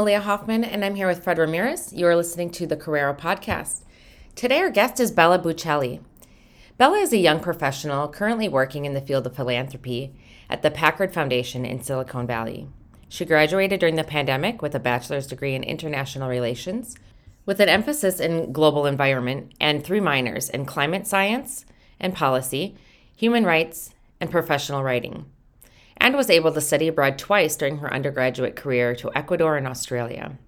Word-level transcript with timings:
Malia 0.00 0.20
Hoffman, 0.22 0.64
and 0.64 0.82
I'm 0.82 0.94
here 0.94 1.06
with 1.06 1.22
Fred 1.22 1.36
Ramirez. 1.36 1.92
You 1.92 2.06
are 2.06 2.16
listening 2.16 2.48
to 2.52 2.66
the 2.66 2.74
Kōrero 2.74 3.14
Podcast. 3.14 3.84
Today, 4.34 4.60
our 4.60 4.70
guest 4.70 4.98
is 4.98 5.10
Bella 5.10 5.38
Bucheli. 5.38 6.00
Bella 6.78 6.96
is 6.96 7.12
a 7.12 7.18
young 7.18 7.38
professional 7.38 8.08
currently 8.08 8.48
working 8.48 8.86
in 8.86 8.94
the 8.94 9.02
field 9.02 9.26
of 9.26 9.36
philanthropy 9.36 10.14
at 10.48 10.62
the 10.62 10.70
Packard 10.70 11.12
Foundation 11.12 11.66
in 11.66 11.82
Silicon 11.82 12.26
Valley. 12.26 12.66
She 13.10 13.26
graduated 13.26 13.78
during 13.78 13.96
the 13.96 14.02
pandemic 14.02 14.62
with 14.62 14.74
a 14.74 14.80
bachelor's 14.80 15.26
degree 15.26 15.54
in 15.54 15.62
international 15.62 16.30
relations, 16.30 16.96
with 17.44 17.60
an 17.60 17.68
emphasis 17.68 18.20
in 18.20 18.54
global 18.54 18.86
environment, 18.86 19.52
and 19.60 19.84
three 19.84 20.00
minors 20.00 20.48
in 20.48 20.64
climate 20.64 21.06
science 21.06 21.66
and 22.00 22.14
policy, 22.14 22.74
human 23.14 23.44
rights, 23.44 23.94
and 24.18 24.30
professional 24.30 24.82
writing 24.82 25.26
and 26.00 26.16
was 26.16 26.30
able 26.30 26.52
to 26.52 26.60
study 26.60 26.88
abroad 26.88 27.18
twice 27.18 27.56
during 27.56 27.78
her 27.78 27.92
undergraduate 27.92 28.56
career 28.56 28.94
to 28.96 29.10
Ecuador 29.14 29.56
and 29.56 29.66
Australia. 29.66 30.38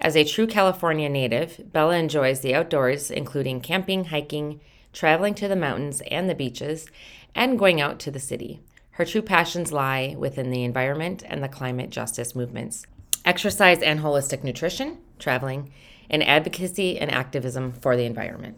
As 0.00 0.16
a 0.16 0.24
true 0.24 0.48
California 0.48 1.08
native, 1.08 1.72
Bella 1.72 1.96
enjoys 1.96 2.40
the 2.40 2.54
outdoors, 2.54 3.10
including 3.10 3.60
camping, 3.60 4.06
hiking, 4.06 4.60
traveling 4.92 5.34
to 5.34 5.46
the 5.46 5.56
mountains 5.56 6.02
and 6.10 6.28
the 6.28 6.34
beaches, 6.34 6.88
and 7.34 7.58
going 7.58 7.80
out 7.80 8.00
to 8.00 8.10
the 8.10 8.18
city. 8.18 8.60
Her 8.92 9.04
true 9.04 9.22
passions 9.22 9.72
lie 9.72 10.16
within 10.18 10.50
the 10.50 10.64
environment 10.64 11.22
and 11.26 11.42
the 11.42 11.48
climate 11.48 11.90
justice 11.90 12.34
movements 12.34 12.86
exercise 13.24 13.80
and 13.82 14.00
holistic 14.00 14.42
nutrition, 14.42 14.98
traveling, 15.20 15.72
and 16.10 16.24
advocacy 16.24 16.98
and 16.98 17.08
activism 17.08 17.72
for 17.72 17.96
the 17.96 18.04
environment. 18.04 18.56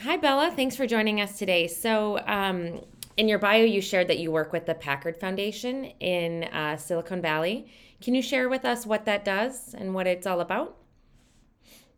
Hi, 0.00 0.16
Bella. 0.16 0.50
Thanks 0.50 0.74
for 0.74 0.86
joining 0.86 1.20
us 1.20 1.38
today. 1.38 1.68
So, 1.68 2.18
um, 2.26 2.80
in 3.16 3.28
your 3.28 3.38
bio, 3.38 3.64
you 3.64 3.80
shared 3.80 4.08
that 4.08 4.18
you 4.18 4.30
work 4.30 4.52
with 4.52 4.66
the 4.66 4.74
Packard 4.74 5.16
Foundation 5.16 5.84
in 6.00 6.44
uh, 6.44 6.76
Silicon 6.76 7.20
Valley. 7.20 7.70
Can 8.00 8.14
you 8.14 8.22
share 8.22 8.48
with 8.48 8.64
us 8.64 8.86
what 8.86 9.04
that 9.06 9.24
does 9.24 9.74
and 9.74 9.94
what 9.94 10.06
it's 10.06 10.26
all 10.26 10.40
about? 10.40 10.76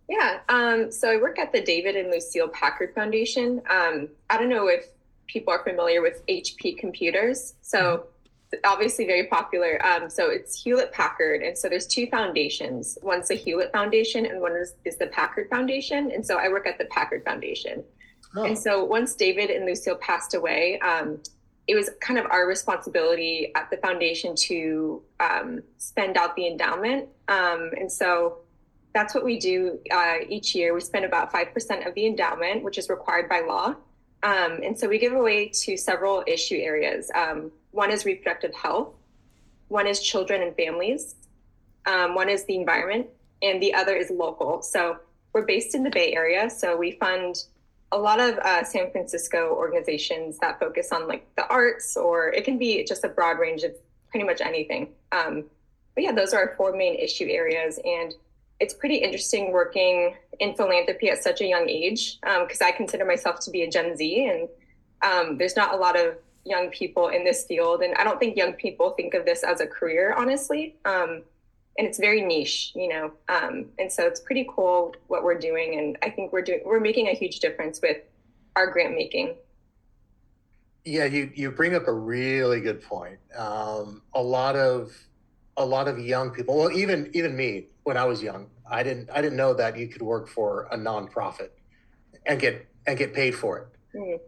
Yeah, 0.09 0.39
um, 0.49 0.93
so 0.93 1.11
I 1.11 1.17
work 1.17 1.39
at 1.39 1.53
the 1.53 1.61
David 1.61 1.97
and 1.97 2.11
Lucile 2.11 2.49
Packard 2.49 2.95
Foundation. 2.95 3.61
Um, 3.69 4.09
I 4.31 4.39
don't 4.39 4.49
know 4.49 4.69
if 4.69 4.87
people 5.27 5.53
are 5.53 5.65
familiar 5.65 6.03
with 6.03 6.25
HP 6.27 6.79
computers. 6.79 7.55
So 7.61 8.07
obviously 8.65 9.07
very 9.07 9.27
popular. 9.27 9.85
Um, 9.85 10.09
so 10.09 10.31
it's 10.31 10.63
Hewlett 10.63 10.93
Packard, 10.93 11.43
and 11.43 11.57
so 11.57 11.69
there's 11.69 11.87
two 11.87 12.07
foundations. 12.07 12.97
One's 13.03 13.29
the 13.29 13.35
Hewlett 13.35 13.73
Foundation, 13.73 14.27
and 14.27 14.41
one 14.41 14.53
is, 14.53 14.75
is 14.85 14.97
the 14.97 15.09
Packard 15.09 15.49
Foundation. 15.51 16.11
And 16.13 16.25
so 16.25 16.39
I 16.39 16.49
work 16.49 16.67
at 16.67 16.79
the 16.79 16.85
Packard 16.87 17.25
Foundation. 17.25 17.83
Oh. 18.37 18.45
And 18.45 18.59
so 18.59 18.85
once 18.85 19.15
David 19.15 19.51
and 19.51 19.65
Lucile 19.65 19.97
passed 19.97 20.35
away, 20.35 20.79
um, 20.81 21.21
it 21.67 21.75
was 21.75 21.91
kind 22.01 22.19
of 22.19 22.27
our 22.31 22.47
responsibility 22.47 23.51
at 23.57 23.71
the 23.71 23.77
foundation 23.79 24.35
to 24.37 25.03
um, 25.19 25.63
spend 25.79 26.17
out 26.17 26.37
the 26.37 26.47
endowment. 26.47 27.09
Um, 27.29 27.71
and 27.79 27.91
so 27.91 28.39
that's 28.95 29.15
what 29.15 29.25
we 29.25 29.39
do 29.39 29.79
uh, 29.91 30.17
each 30.29 30.55
year. 30.55 30.75
We 30.75 30.81
spend 30.81 31.05
about 31.05 31.33
5% 31.33 31.87
of 31.87 31.95
the 31.95 32.07
endowment, 32.07 32.63
which 32.63 32.79
is 32.79 32.89
required 32.89 33.29
by 33.29 33.41
law. 33.41 33.75
Um, 34.23 34.61
and 34.63 34.79
so 34.79 34.89
we 34.89 34.99
give 34.99 35.13
away 35.13 35.49
to 35.49 35.77
several 35.77 36.23
issue 36.27 36.57
areas. 36.57 37.11
Um, 37.15 37.51
one 37.73 37.91
is 37.91 38.05
reproductive 38.05 38.55
health, 38.55 38.95
one 39.69 39.87
is 39.87 40.01
children 40.01 40.43
and 40.43 40.57
families, 40.57 41.17
um, 41.85 42.15
one 42.15 42.29
is 42.29 42.45
the 42.45 42.57
environment, 42.57 43.09
and 43.43 43.63
the 43.63 43.75
other 43.75 43.95
is 43.95 44.11
local. 44.11 44.63
So 44.63 44.99
we're 45.33 45.45
based 45.45 45.75
in 45.75 45.83
the 45.83 45.91
Bay 45.91 46.15
Area. 46.15 46.49
So 46.49 46.77
we 46.77 46.93
fund 46.93 47.37
a 47.93 47.99
lot 47.99 48.21
of 48.21 48.39
uh, 48.39 48.65
San 48.65 48.91
Francisco 48.91 49.55
organizations 49.55 50.39
that 50.39 50.59
focus 50.59 50.93
on 50.93 51.07
like 51.07 51.27
the 51.37 51.47
arts, 51.49 51.97
or 51.97 52.29
it 52.29 52.45
can 52.45 52.59
be 52.59 52.85
just 52.85 53.05
a 53.05 53.09
broad 53.09 53.39
range 53.39 53.63
of 53.63 53.73
pretty 54.11 54.27
much 54.27 54.41
anything. 54.41 54.89
Um, 55.13 55.45
but 55.95 56.05
yeah, 56.05 56.13
those 56.13 56.35
are 56.35 56.41
our 56.41 56.55
four 56.57 56.77
main 56.77 56.95
issue 56.97 57.27
areas. 57.29 57.79
And 57.85 58.15
it's 58.61 58.75
pretty 58.75 58.97
interesting 58.97 59.53
working 59.53 60.15
in 60.41 60.55
philanthropy 60.55 61.11
at 61.11 61.23
such 61.23 61.41
a 61.41 61.47
young 61.47 61.69
age 61.69 62.19
because 62.21 62.61
um, 62.61 62.67
I 62.67 62.73
consider 62.73 63.05
myself 63.05 63.41
to 63.41 63.51
be 63.51 63.63
a 63.63 63.71
Gen 63.71 63.97
Z, 63.97 64.27
and 64.27 64.49
um, 65.03 65.39
there's 65.39 65.57
not 65.57 65.75
a 65.75 65.77
lot 65.77 65.99
of 65.99 66.17
young 66.45 66.71
people 66.71 67.09
in 67.09 67.25
this 67.25 67.45
field. 67.45 67.83
And 67.83 67.95
I 67.97 68.05
don't 68.05 68.19
think 68.19 68.37
young 68.37 68.55
people 68.55 68.91
think 68.91 69.15
of 69.15 69.25
this 69.25 69.43
as 69.43 69.61
a 69.61 69.67
career, 69.67 70.15
honestly. 70.17 70.77
And 71.79 71.87
it's 71.87 71.99
very 71.99 72.23
niche, 72.23 72.73
you 72.75 72.89
know. 72.89 73.13
Um, 73.29 73.67
and 73.79 73.91
so 73.93 74.07
it's 74.07 74.21
pretty 74.21 74.49
cool 74.55 74.95
what 75.09 75.23
we're 75.25 75.39
doing, 75.39 75.79
and 75.79 75.99
I 76.03 76.11
think 76.11 76.33
we're 76.33 76.43
doing 76.43 76.61
we're 76.65 76.81
making 76.81 77.09
a 77.09 77.13
huge 77.13 77.41
difference 77.41 77.81
with 77.83 77.99
our 78.55 78.71
grant 78.71 78.95
making. 78.95 79.35
Yeah, 80.85 81.05
you 81.05 81.31
you 81.35 81.51
bring 81.51 81.75
up 81.75 81.89
a 81.89 81.93
really 81.93 82.61
good 82.61 82.81
point. 82.83 83.19
Um, 83.37 84.03
a 84.15 84.23
lot 84.23 84.57
of 84.57 84.93
a 85.57 85.65
lot 85.65 85.89
of 85.89 85.99
young 85.99 86.31
people, 86.31 86.57
well, 86.57 86.73
even 86.73 87.11
even 87.13 87.37
me 87.37 87.67
when 87.85 87.97
I 87.97 88.05
was 88.05 88.23
young, 88.23 88.47
I 88.71 88.83
didn't 88.83 89.11
I 89.11 89.21
didn't 89.21 89.37
know 89.37 89.53
that 89.55 89.77
you 89.77 89.89
could 89.89 90.03
work 90.03 90.29
for 90.29 90.69
a 90.71 90.77
nonprofit 90.77 91.51
and 92.25 92.41
get 92.41 92.67
and 92.87 92.97
get 92.97 93.15
paid 93.15 93.35
for 93.35 93.59
it. 93.59 93.99
Mm. 93.99 94.21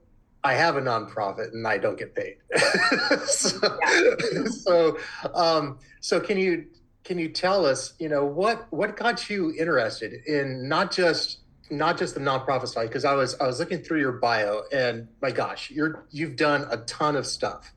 I 0.45 0.55
have 0.55 0.77
a 0.77 0.81
nonprofit 0.81 1.53
and 1.53 1.67
I 1.67 1.79
don't 1.79 1.99
get 1.99 2.15
paid. 2.15 2.37
so, 3.27 3.79
yeah. 3.83 4.45
so, 4.45 4.99
um, 5.35 5.79
so 6.01 6.21
can 6.21 6.39
you 6.39 6.67
can 7.05 7.19
you 7.19 7.29
tell 7.29 7.65
us, 7.65 7.95
you 7.99 8.09
know, 8.09 8.25
what 8.25 8.67
what 8.71 8.97
got 8.97 9.31
you 9.31 9.55
interested 9.59 10.13
in 10.27 10.69
not 10.69 10.93
just 10.93 11.39
not 11.71 11.99
just 11.99 12.15
the 12.15 12.21
nonprofit 12.21 12.69
side? 12.69 12.89
Because 12.89 13.05
I 13.05 13.15
was 13.15 13.35
I 13.41 13.47
was 13.47 13.59
looking 13.59 13.79
through 13.79 14.01
your 14.01 14.13
bio, 14.13 14.63
and 14.73 15.09
my 15.23 15.31
gosh, 15.31 15.71
you're 15.71 16.05
you've 16.11 16.37
done 16.37 16.67
a 16.71 16.79
ton 16.79 17.17
of 17.17 17.27
stuff. 17.27 17.73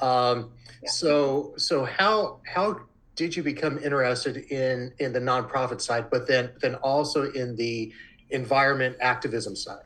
Um, 0.00 0.52
yeah. 0.82 0.90
So 0.90 1.54
so 1.56 1.84
how 1.84 2.40
how 2.46 2.80
did 3.14 3.36
you 3.36 3.42
become 3.42 3.78
interested 3.78 4.36
in 4.36 4.92
in 4.98 5.12
the 5.12 5.20
nonprofit 5.20 5.80
side, 5.80 6.10
but 6.10 6.26
then 6.26 6.50
then 6.60 6.74
also 6.76 7.30
in 7.30 7.56
the 7.56 7.92
environment 8.30 8.96
activism 9.00 9.56
side, 9.56 9.84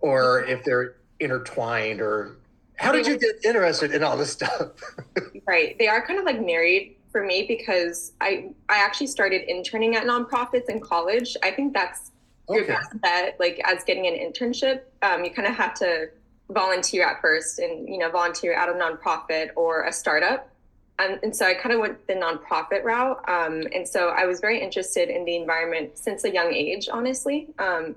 or 0.00 0.44
if 0.44 0.64
they're 0.64 0.96
intertwined, 1.20 2.00
or 2.00 2.38
how 2.76 2.92
did 2.92 3.06
you 3.06 3.18
get 3.18 3.44
interested 3.44 3.92
in 3.92 4.02
all 4.02 4.16
this 4.16 4.32
stuff? 4.32 4.72
right, 5.46 5.76
they 5.78 5.86
are 5.86 6.04
kind 6.04 6.18
of 6.18 6.24
like 6.24 6.40
married 6.44 6.96
for 7.10 7.24
me 7.24 7.44
because 7.46 8.12
I 8.20 8.52
I 8.68 8.78
actually 8.84 9.08
started 9.08 9.42
interning 9.50 9.96
at 9.96 10.04
nonprofits 10.04 10.68
in 10.68 10.80
college. 10.80 11.36
I 11.42 11.50
think 11.50 11.72
that's 11.72 12.10
okay. 12.48 12.58
your 12.58 12.66
best 12.66 13.00
bet. 13.00 13.36
Like 13.38 13.60
as 13.64 13.84
getting 13.84 14.06
an 14.06 14.14
internship, 14.14 14.82
um, 15.02 15.24
you 15.24 15.30
kind 15.30 15.48
of 15.48 15.54
have 15.54 15.74
to 15.74 16.10
volunteer 16.48 17.06
at 17.06 17.20
first, 17.20 17.58
and 17.58 17.88
you 17.88 17.98
know 17.98 18.10
volunteer 18.10 18.52
at 18.54 18.68
a 18.68 18.72
nonprofit 18.72 19.50
or 19.56 19.84
a 19.84 19.92
startup. 19.92 20.50
Um, 20.98 21.18
and 21.22 21.34
so 21.34 21.46
I 21.46 21.54
kind 21.54 21.72
of 21.72 21.80
went 21.80 22.06
the 22.06 22.14
nonprofit 22.14 22.84
route. 22.84 23.26
Um, 23.28 23.66
and 23.74 23.88
so 23.88 24.10
I 24.10 24.26
was 24.26 24.40
very 24.40 24.60
interested 24.60 25.08
in 25.08 25.24
the 25.24 25.36
environment 25.36 25.96
since 25.96 26.24
a 26.24 26.30
young 26.30 26.52
age, 26.52 26.90
honestly. 26.92 27.48
Um, 27.58 27.96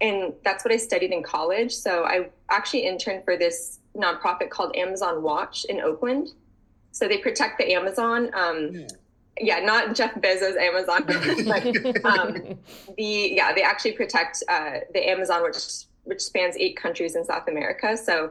and 0.00 0.34
that's 0.44 0.64
what 0.64 0.72
I 0.72 0.76
studied 0.76 1.10
in 1.10 1.22
college. 1.22 1.72
So 1.72 2.04
I 2.04 2.28
actually 2.50 2.86
interned 2.86 3.24
for 3.24 3.36
this 3.36 3.80
nonprofit 3.96 4.50
called 4.50 4.76
Amazon 4.76 5.22
Watch 5.22 5.64
in 5.64 5.80
Oakland. 5.80 6.28
So 6.94 7.08
they 7.08 7.18
protect 7.18 7.58
the 7.58 7.72
Amazon. 7.72 8.30
Um, 8.34 8.70
yeah. 8.72 8.86
yeah. 9.40 9.58
not 9.60 9.96
Jeff 9.96 10.14
Bezos 10.14 10.56
Amazon, 10.56 11.02
but 11.06 12.04
um, 12.04 12.58
the 12.96 13.32
yeah 13.34 13.52
they 13.52 13.62
actually 13.62 13.92
protect 13.92 14.44
uh, 14.48 14.78
the 14.92 15.08
Amazon, 15.08 15.42
which 15.42 15.58
which 16.04 16.20
spans 16.20 16.56
eight 16.56 16.76
countries 16.76 17.16
in 17.16 17.24
South 17.24 17.48
America. 17.48 17.96
So 17.96 18.30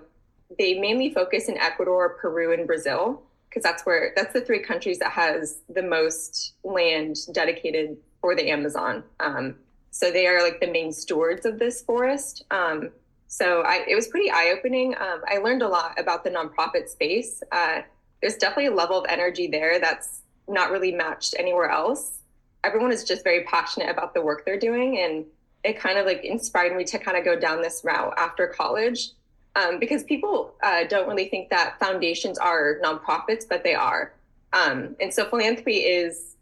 they 0.58 0.80
mainly 0.80 1.14
focus 1.14 1.50
in 1.50 1.58
Ecuador, 1.58 2.18
Peru, 2.22 2.54
and 2.54 2.66
Brazil 2.66 3.22
because 3.50 3.64
that's 3.64 3.86
where 3.86 4.14
that's 4.16 4.32
the 4.32 4.42
three 4.42 4.60
countries 4.60 4.98
that 5.00 5.12
has 5.12 5.60
the 5.68 5.84
most 5.84 6.54
land 6.64 7.18
dedicated 7.34 7.98
for 8.22 8.34
the 8.34 8.50
Amazon. 8.50 9.04
Um, 9.20 9.56
so 9.92 10.10
they 10.10 10.26
are 10.26 10.42
like 10.42 10.62
the 10.62 10.72
main 10.72 10.94
stewards 10.94 11.46
of 11.46 11.60
this 11.60 11.82
forest. 11.82 12.46
Um, 12.50 12.92
so 13.28 13.62
I, 13.62 13.84
it 13.88 13.96
was 13.96 14.08
pretty 14.08 14.32
eye 14.32 14.56
opening. 14.58 14.96
Um, 14.96 15.22
I 15.28 15.40
learned 15.40 15.64
a 15.64 15.68
lot 15.68 16.00
about 16.00 16.24
the 16.24 16.30
nonprofit 16.30 16.88
space. 16.88 17.44
Uh, 17.52 17.82
there's 18.24 18.38
definitely 18.38 18.68
a 18.68 18.74
level 18.74 18.98
of 18.98 19.06
energy 19.10 19.48
there 19.48 19.82
that's 19.82 20.22
not 20.48 20.72
really 20.72 20.94
matched 20.94 21.36
anywhere 21.38 21.70
else. 21.70 22.20
Everyone 22.64 22.90
is 22.90 23.04
just 23.04 23.22
very 23.22 23.44
passionate 23.44 23.90
about 23.90 24.14
the 24.14 24.22
work 24.22 24.46
they're 24.46 24.58
doing. 24.58 24.98
And 25.00 25.26
it 25.66 25.78
kind 25.78 25.98
of 25.98 26.06
like 26.06 26.24
inspired 26.24 26.74
me 26.74 26.86
to 26.86 26.98
kind 26.98 27.18
of 27.18 27.26
go 27.26 27.38
down 27.38 27.62
this 27.62 27.82
route 27.84 28.14
after 28.18 28.48
college. 28.48 29.10
Um, 29.58 29.78
because 29.78 30.04
people 30.04 30.56
uh, 30.64 30.86
don't 30.86 31.08
really 31.10 31.28
think 31.28 31.50
that 31.50 31.78
foundations 31.82 32.38
are 32.38 32.80
nonprofits, 32.82 33.44
but 33.48 33.62
they 33.62 33.76
are. 33.76 34.14
Um, 34.54 34.96
and 35.02 35.14
so 35.14 35.26
philanthropy 35.26 35.80
is, 35.80 36.36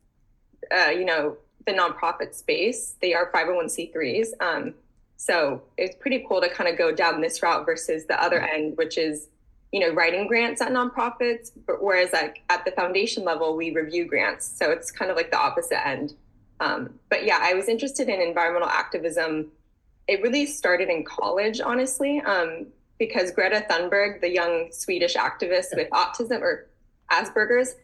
uh, 0.71 0.91
you 0.91 1.03
know, 1.03 1.35
the 1.65 1.73
nonprofit 1.73 2.35
space. 2.35 2.95
They 3.01 3.15
are 3.15 3.31
501c3s. 3.31 4.27
Um, 4.39 4.75
so 5.17 5.63
it's 5.77 5.95
pretty 5.95 6.23
cool 6.29 6.41
to 6.41 6.49
kind 6.49 6.69
of 6.69 6.77
go 6.77 6.91
down 6.93 7.21
this 7.21 7.41
route 7.41 7.65
versus 7.65 8.05
the 8.05 8.21
other 8.21 8.39
end, 8.39 8.77
which 8.77 8.99
is 8.99 9.29
you 9.71 9.79
know, 9.79 9.94
writing 9.94 10.27
grants 10.27 10.62
at 10.62 10.71
nonprofits, 10.71 11.51
but 11.65 11.81
whereas 11.81 12.12
like 12.12 12.44
at 12.50 12.65
the 12.65 12.71
foundation 12.71 13.23
level, 13.23 13.56
we 13.56 13.73
review 13.73 14.06
grants. 14.06 14.53
So 14.57 14.69
it's 14.71 14.91
kind 14.91 15.09
of 15.09 15.15
like 15.18 15.31
the 15.31 15.39
opposite 15.39 15.85
end. 15.85 16.13
Um, 16.59 17.00
but 17.09 17.25
yeah, 17.25 17.39
I 17.41 17.53
was 17.53 17.68
interested 17.68 18.09
in 18.09 18.21
environmental 18.21 18.69
activism. 18.69 19.51
It 20.07 20.21
really 20.21 20.45
started 20.45 20.89
in 20.89 21.03
college, 21.06 21.62
honestly, 21.62 22.21
um, 22.21 22.68
because 23.00 23.31
Greta 23.31 23.65
Thunberg, 23.69 24.21
the 24.21 24.29
young 24.29 24.71
Swedish 24.71 25.15
activist 25.15 25.75
with 25.75 25.89
autism 25.89 26.41
or 26.41 26.69
Asperger's, 27.12 27.75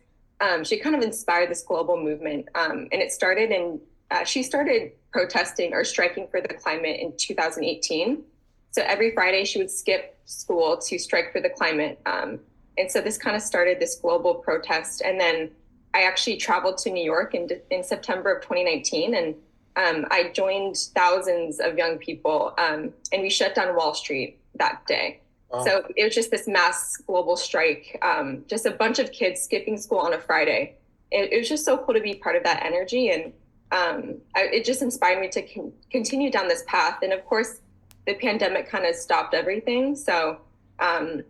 um, 0.42 0.64
she 0.64 0.78
kind 0.78 0.96
of 0.96 1.02
inspired 1.02 1.50
this 1.50 1.64
global 1.64 1.98
movement. 1.98 2.50
Um, 2.54 2.88
and 2.92 3.02
it 3.02 3.12
started 3.12 3.50
in, 3.50 3.80
uh, 4.12 4.26
she 4.26 4.44
started 4.44 4.92
protesting 5.12 5.74
or 5.74 5.84
striking 5.84 6.28
for 6.28 6.42
the 6.42 6.50
climate 6.50 7.00
in 7.00 7.14
2018. 7.18 8.24
So 8.72 8.84
every 8.86 9.14
Friday 9.14 9.46
she 9.46 9.60
would 9.60 9.72
skip 9.72 10.18
school 10.26 10.78
to 10.78 11.00
strike 11.00 11.32
for 11.32 11.42
the 11.42 11.50
climate. 11.50 12.00
Um, 12.06 12.40
and 12.78 12.92
so 12.92 13.02
this 13.02 13.18
kind 13.18 13.36
of 13.36 13.42
started 13.42 13.80
this 13.80 13.96
global 13.96 14.36
protest. 14.36 15.02
And 15.02 15.20
then 15.20 15.50
I 15.94 16.04
actually 16.04 16.38
traveled 16.38 16.78
to 16.80 16.92
New 16.92 17.04
York 17.04 17.34
in, 17.34 17.50
in 17.72 17.84
September 17.84 18.34
of 18.34 18.44
2019 18.44 19.16
and 19.16 19.36
um, 19.78 20.06
I 20.10 20.32
joined 20.34 20.76
thousands 20.96 21.60
of 21.60 21.78
young 21.78 21.98
people 22.00 22.54
um, 22.58 22.94
and 23.12 23.22
we 23.22 23.30
shut 23.30 23.54
down 23.54 23.76
Wall 23.76 23.94
Street 23.94 24.40
that 24.56 24.86
day. 24.88 25.22
Wow. 25.50 25.64
So 25.64 25.88
it 25.96 26.04
was 26.04 26.16
just 26.16 26.32
this 26.32 26.48
mass 26.48 26.98
global 26.98 27.38
strike, 27.38 27.98
um, 28.02 28.44
just 28.48 28.66
a 28.66 28.72
bunch 28.72 29.00
of 29.00 29.12
kids 29.12 29.42
skipping 29.42 29.78
school 29.78 30.00
on 30.00 30.14
a 30.14 30.20
Friday. 30.20 30.76
It, 31.12 31.32
it, 31.32 31.38
was 31.38 31.48
just 31.48 31.64
so 31.64 31.78
cool 31.78 31.94
to 31.94 32.02
be 32.02 32.16
part 32.16 32.36
of 32.36 32.44
that 32.44 32.64
energy. 32.66 33.12
And 33.12 33.26
um, 33.72 34.16
I, 34.36 34.44
it 34.52 34.66
just 34.66 34.82
inspired 34.82 35.22
me 35.22 35.30
to 35.30 35.42
con- 35.42 35.72
continue 35.90 36.32
down 36.32 36.48
this 36.48 36.64
path. 36.68 37.00
And 37.02 37.14
of 37.14 37.24
course, 37.26 37.62
the 38.08 38.16
pandemic 38.16 38.68
kind 38.68 38.86
of 38.86 38.96
stopped 38.96 39.36
everything. 39.36 39.96
So 39.96 40.40
um, 40.80 41.22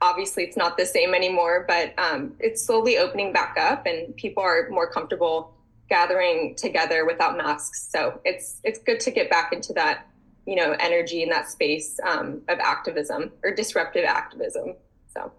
obviously 0.00 0.42
it's 0.42 0.56
not 0.56 0.76
the 0.76 0.86
same 0.86 1.14
anymore, 1.14 1.64
but 1.68 1.96
um, 1.98 2.34
it's 2.40 2.64
slowly 2.64 2.98
opening 2.98 3.32
back 3.32 3.56
up 3.56 3.86
and 3.86 4.16
people 4.16 4.42
are 4.42 4.68
more 4.70 4.90
comfortable 4.90 5.54
gathering 5.88 6.56
together 6.56 7.06
without 7.06 7.36
masks. 7.36 7.88
So 7.92 8.20
it's 8.24 8.60
it's 8.64 8.80
good 8.80 8.98
to 9.00 9.12
get 9.12 9.30
back 9.30 9.52
into 9.52 9.72
that 9.74 10.08
you 10.46 10.54
know 10.54 10.74
energy 10.78 11.22
in 11.22 11.28
that 11.28 11.50
space 11.50 12.00
um, 12.06 12.40
of 12.48 12.58
activism 12.60 13.32
or 13.42 13.52
disruptive 13.52 14.04
activism 14.04 14.74
so 15.12 15.30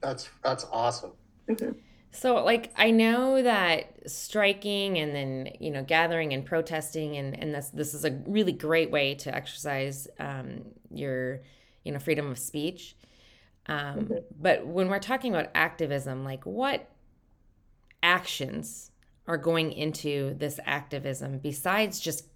that's 0.00 0.28
that's 0.42 0.66
awesome 0.72 1.12
mm-hmm. 1.48 1.70
So 2.12 2.44
like 2.44 2.70
i 2.76 2.90
know 2.90 3.42
that 3.42 3.86
striking 4.08 4.98
and 4.98 5.14
then 5.14 5.48
you 5.58 5.70
know 5.70 5.82
gathering 5.82 6.32
and 6.32 6.44
protesting 6.44 7.16
and 7.16 7.38
and 7.38 7.54
this 7.54 7.68
this 7.70 7.94
is 7.94 8.04
a 8.04 8.10
really 8.26 8.52
great 8.52 8.90
way 8.90 9.14
to 9.14 9.34
exercise 9.34 10.06
um, 10.18 10.62
your 10.90 11.40
you 11.84 11.92
know 11.92 11.98
freedom 11.98 12.30
of 12.30 12.38
speech 12.38 12.96
um, 13.66 13.76
mm-hmm. 14.00 14.14
but 14.40 14.66
when 14.66 14.88
we're 14.88 14.98
talking 14.98 15.34
about 15.34 15.50
activism 15.54 16.24
like 16.24 16.44
what 16.44 16.88
actions 18.02 18.90
are 19.26 19.38
going 19.38 19.72
into 19.72 20.34
this 20.34 20.60
activism 20.66 21.38
besides 21.38 21.98
just 21.98 22.26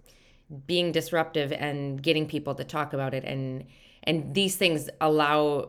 being 0.67 0.93
disruptive 0.93 1.53
and 1.53 2.03
getting 2.03 2.27
people 2.27 2.55
to 2.55 2.65
talk 2.65 2.93
about 2.93 3.13
it 3.13 3.25
and 3.25 3.65
and 4.05 4.35
these 4.35 4.57
things 4.57 4.89
allow 5.01 5.69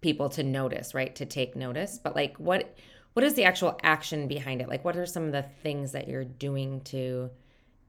people 0.00 0.28
to 0.28 0.42
notice 0.42 0.94
right 0.94 1.16
to 1.16 1.24
take 1.24 1.56
notice 1.56 1.98
but 1.98 2.14
like 2.14 2.36
what 2.36 2.76
what 3.14 3.24
is 3.24 3.34
the 3.34 3.44
actual 3.44 3.78
action 3.82 4.26
behind 4.26 4.60
it? 4.60 4.68
Like 4.68 4.84
what 4.84 4.96
are 4.96 5.06
some 5.06 5.24
of 5.24 5.32
the 5.32 5.44
things 5.62 5.92
that 5.92 6.08
you're 6.08 6.24
doing 6.24 6.80
to 6.84 7.30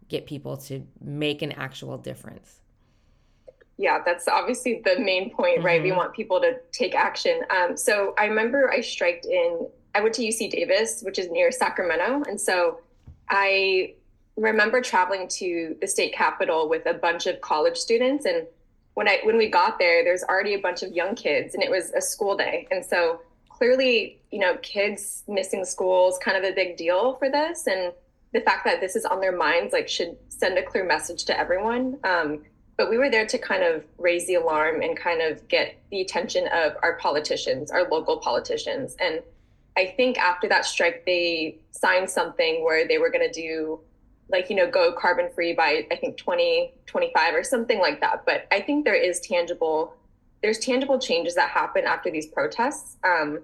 get 0.10 0.26
people 0.26 0.58
to 0.58 0.86
make 1.02 1.42
an 1.42 1.54
actual 1.54 1.98
difference? 1.98 2.60
Yeah 3.78 4.00
that's 4.06 4.28
obviously 4.28 4.82
the 4.86 5.00
main 5.00 5.34
point 5.34 5.58
mm-hmm. 5.58 5.66
right? 5.66 5.82
We 5.82 5.90
mm-hmm. 5.90 5.98
want 5.98 6.14
people 6.14 6.40
to 6.42 6.58
take 6.72 6.96
action. 6.96 7.42
Um, 7.50 7.78
so 7.78 8.14
i 8.18 8.26
remember 8.26 8.72
i 8.72 8.82
striked 8.82 9.26
in 9.26 9.68
i 9.96 10.02
went 10.02 10.14
to 10.16 10.24
uc 10.24 10.52
davis 10.52 11.02
which 11.04 11.18
is 11.18 11.30
near 11.32 11.52
sacramento. 11.52 12.24
And 12.30 12.40
so 12.40 12.80
i 13.30 13.96
remember 14.36 14.82
traveling 14.82 15.28
to 15.28 15.76
the 15.80 15.88
state 15.88 16.14
capitol 16.14 16.68
with 16.68 16.86
a 16.86 16.94
bunch 16.94 17.28
of 17.28 17.40
college 17.42 17.78
students. 17.78 18.26
And 18.26 18.48
when 18.96 19.08
I 19.08 19.20
when 19.24 19.38
we 19.38 19.50
got 19.50 19.80
there 19.80 20.04
there's 20.04 20.24
already 20.24 20.54
a 20.54 20.60
bunch 20.60 20.84
of 20.84 20.92
young 20.92 21.16
kids 21.16 21.54
and 21.56 21.64
it 21.64 21.72
was 21.72 21.92
a 21.92 22.02
school 22.02 22.36
day. 22.36 22.68
And 22.72 22.86
so 22.86 23.22
clearly 23.64 24.20
you 24.30 24.40
know 24.40 24.58
kids 24.58 25.24
missing 25.26 25.64
school 25.64 26.10
is 26.10 26.18
kind 26.18 26.36
of 26.36 26.44
a 26.44 26.54
big 26.54 26.76
deal 26.76 27.16
for 27.16 27.30
this. 27.30 27.66
And 27.66 27.94
the 28.34 28.42
fact 28.42 28.66
that 28.66 28.82
this 28.82 28.98
is 28.98 29.06
on 29.06 29.22
their 29.22 29.36
minds 29.36 29.72
like 29.72 29.88
should 29.88 30.18
send 30.28 30.58
a 30.58 30.64
clear 30.64 30.84
message 30.84 31.24
to 31.26 31.40
everyone. 31.40 31.98
Um, 32.04 32.44
but 32.76 32.90
we 32.90 32.98
were 32.98 33.10
there 33.10 33.26
to 33.26 33.38
kind 33.38 33.64
of 33.64 33.86
raise 33.98 34.28
the 34.28 34.36
alarm 34.36 34.82
and 34.82 34.98
kind 34.98 35.22
of 35.22 35.48
get 35.48 35.78
the 35.92 36.02
attention 36.02 36.48
of 36.48 36.74
our 36.84 36.98
politicians 36.98 37.72
our 37.72 37.90
local 37.90 38.18
politicians. 38.18 38.98
And 39.00 39.22
i 39.78 39.86
think 39.98 40.20
after 40.20 40.48
that 40.50 40.66
strike 40.66 41.04
they 41.06 41.58
signed 41.72 42.10
something 42.10 42.64
where 42.64 42.88
they 42.88 43.00
were 43.00 43.10
going 43.10 43.28
to 43.28 43.42
do 43.42 43.80
like 44.30 44.50
you 44.50 44.56
know 44.56 44.70
go 44.70 44.94
carbon 44.94 45.30
free 45.34 45.54
by 45.54 45.88
i 45.90 45.96
think 45.96 46.18
2025 46.18 47.34
or 47.34 47.44
something 47.44 47.80
like 47.80 48.02
that. 48.02 48.26
But 48.26 48.46
i 48.52 48.60
think 48.60 48.84
there 48.84 49.02
is 49.10 49.22
tangible 49.22 49.96
there's 50.44 50.60
tangible 50.60 51.00
changes 51.00 51.36
that 51.36 51.50
happen 51.50 51.86
after 51.86 52.12
these 52.12 52.28
protests. 52.28 52.98
Um, 53.06 53.40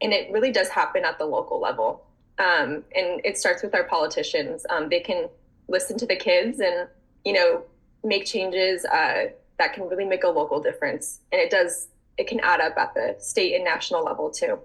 and 0.00 0.12
it 0.12 0.30
really 0.32 0.52
does 0.52 0.68
happen 0.68 1.04
at 1.04 1.18
the 1.18 1.24
local 1.24 1.60
level. 1.60 2.06
Um, 2.38 2.84
and 2.94 3.20
it 3.24 3.38
starts 3.38 3.62
with 3.62 3.74
our 3.74 3.84
politicians. 3.84 4.66
Um, 4.68 4.88
they 4.88 5.00
can 5.00 5.28
listen 5.68 5.96
to 5.98 6.06
the 6.06 6.16
kids 6.16 6.60
and 6.60 6.88
you 7.24 7.32
know 7.32 7.62
make 8.02 8.26
changes 8.26 8.84
uh, 8.84 9.26
that 9.58 9.72
can 9.72 9.88
really 9.88 10.04
make 10.04 10.24
a 10.24 10.28
local 10.28 10.60
difference. 10.60 11.20
And 11.32 11.40
it 11.40 11.50
does 11.50 11.88
it 12.18 12.26
can 12.26 12.40
add 12.40 12.60
up 12.60 12.76
at 12.76 12.94
the 12.94 13.16
state 13.18 13.54
and 13.54 13.64
national 13.64 14.04
level 14.04 14.30
too. 14.30 14.58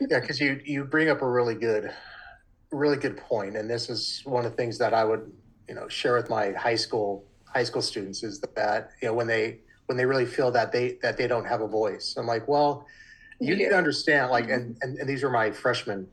Yeah 0.00 0.20
because 0.20 0.40
you 0.40 0.60
you 0.64 0.84
bring 0.84 1.08
up 1.08 1.22
a 1.22 1.28
really 1.28 1.54
good 1.54 1.92
really 2.74 2.96
good 2.96 3.16
point, 3.16 3.56
and 3.56 3.70
this 3.70 3.88
is 3.88 4.22
one 4.24 4.44
of 4.44 4.50
the 4.50 4.56
things 4.56 4.78
that 4.78 4.92
I 4.92 5.04
would, 5.04 5.32
you 5.68 5.74
know, 5.74 5.88
share 5.88 6.14
with 6.14 6.28
my 6.28 6.52
high 6.52 6.74
school 6.74 7.24
high 7.46 7.62
school 7.62 7.82
students 7.82 8.22
is 8.24 8.40
that 8.40 8.90
you 9.00 9.08
know 9.08 9.14
when 9.14 9.26
they 9.26 9.60
when 9.86 9.96
they 9.96 10.04
really 10.04 10.26
feel 10.26 10.50
that 10.50 10.72
they 10.72 10.98
that 11.02 11.16
they 11.16 11.26
don't 11.26 11.44
have 11.44 11.60
a 11.60 11.68
voice. 11.68 12.14
I'm 12.16 12.26
like, 12.26 12.48
well, 12.48 12.86
you 13.44 13.56
need 13.56 13.68
to 13.68 13.76
understand, 13.76 14.30
like, 14.30 14.50
and, 14.50 14.76
and 14.82 14.98
and 14.98 15.08
these 15.08 15.22
are 15.22 15.30
my 15.30 15.50
freshmen 15.50 16.08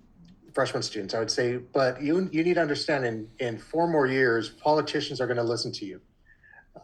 freshman 0.54 0.84
students. 0.84 1.14
I 1.14 1.20
would 1.20 1.32
say, 1.32 1.58
but 1.58 2.02
you 2.02 2.30
you 2.32 2.44
need 2.44 2.56
to 2.56 2.62
understand 2.62 3.06
in 3.06 3.28
in 3.40 3.58
four 3.58 3.88
more 3.88 4.08
years, 4.08 4.50
politicians 4.50 5.22
are 5.22 5.28
going 5.28 5.38
to 5.38 5.44
listen 5.44 5.72
to 5.74 5.86
you 5.86 6.02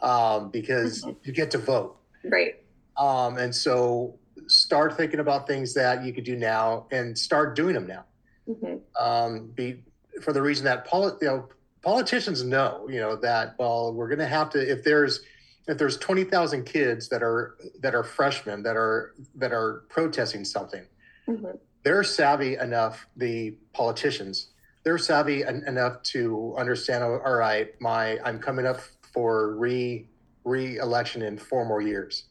um, 0.02 0.50
because 0.50 1.04
mm-hmm. 1.04 1.18
you 1.24 1.34
get 1.34 1.52
to 1.52 1.58
vote. 1.58 1.98
Right. 2.24 2.56
Um, 2.98 3.38
and 3.38 3.54
so 3.54 4.18
start 4.48 4.98
thinking 4.98 5.20
about 5.20 5.48
things 5.48 5.74
that 5.74 6.04
you 6.04 6.14
could 6.14 6.24
do 6.24 6.36
now 6.36 6.88
and 6.92 7.18
start 7.18 7.56
doing 7.56 7.74
them 7.74 7.86
now 7.86 8.06
mm-hmm. 8.48 8.76
um, 9.04 9.48
be 9.56 9.84
for 10.22 10.34
the 10.34 10.42
reason 10.42 10.66
that 10.66 10.86
poli- 10.86 11.14
you 11.22 11.28
know, 11.28 11.50
politicians 11.82 12.44
know, 12.44 12.88
you 12.90 13.00
know, 13.00 13.16
that 13.16 13.56
well, 13.60 13.94
we're 13.94 14.08
going 14.08 14.20
to 14.20 14.28
have 14.28 14.50
to 14.52 14.60
if 14.60 14.84
there's 14.84 15.22
if 15.68 15.78
there's 15.78 15.98
twenty 15.98 16.24
thousand 16.24 16.66
kids 16.66 17.10
that 17.10 17.24
are 17.24 17.58
that 17.82 17.94
are 17.96 18.04
freshmen 18.04 18.64
that 18.64 18.76
are 18.76 19.16
that 19.36 19.52
are 19.52 19.86
protesting 19.90 20.46
something, 20.46 20.86
mm-hmm. 21.28 21.58
they're 21.84 22.04
savvy 22.04 22.56
enough. 22.56 23.08
The 23.16 23.58
politicians 23.74 24.50
they're 24.84 24.98
savvy 24.98 25.44
en- 25.44 25.64
enough 25.68 26.02
to 26.04 26.56
understand. 26.58 27.04
Oh, 27.04 27.22
all 27.26 27.36
right, 27.36 27.70
my 27.82 28.20
I'm 28.24 28.40
coming 28.40 28.66
up 28.66 28.80
for 29.14 29.56
re 29.56 30.08
re-election 30.46 31.22
in 31.24 31.38
four 31.38 31.66
more 31.66 31.82
years. 31.82 32.24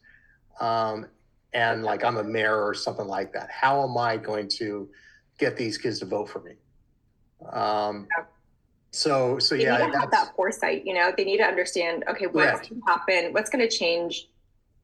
Um, 0.59 1.05
and 1.53 1.83
like 1.83 2.03
I'm 2.03 2.17
a 2.17 2.23
mayor 2.23 2.65
or 2.65 2.73
something 2.73 3.05
like 3.05 3.31
that. 3.33 3.51
How 3.51 3.83
am 3.83 3.95
I 3.95 4.17
going 4.17 4.47
to 4.57 4.89
get 5.37 5.55
these 5.55 5.77
kids 5.77 5.99
to 5.99 6.05
vote 6.05 6.29
for 6.29 6.39
me. 6.41 6.53
Um. 7.51 8.07
So, 8.91 9.37
so 9.39 9.55
they 9.55 9.63
yeah, 9.63 9.77
need 9.77 9.91
to 9.91 9.99
have 9.99 10.11
that 10.11 10.35
foresight. 10.35 10.85
You 10.85 10.93
know, 10.93 11.11
they 11.15 11.25
need 11.25 11.37
to 11.37 11.43
understand. 11.43 12.03
Okay, 12.09 12.27
what's 12.27 12.67
going 12.67 12.81
to 12.81 12.87
happen? 12.87 13.33
What's 13.33 13.49
going 13.49 13.67
to 13.67 13.75
change 13.75 14.29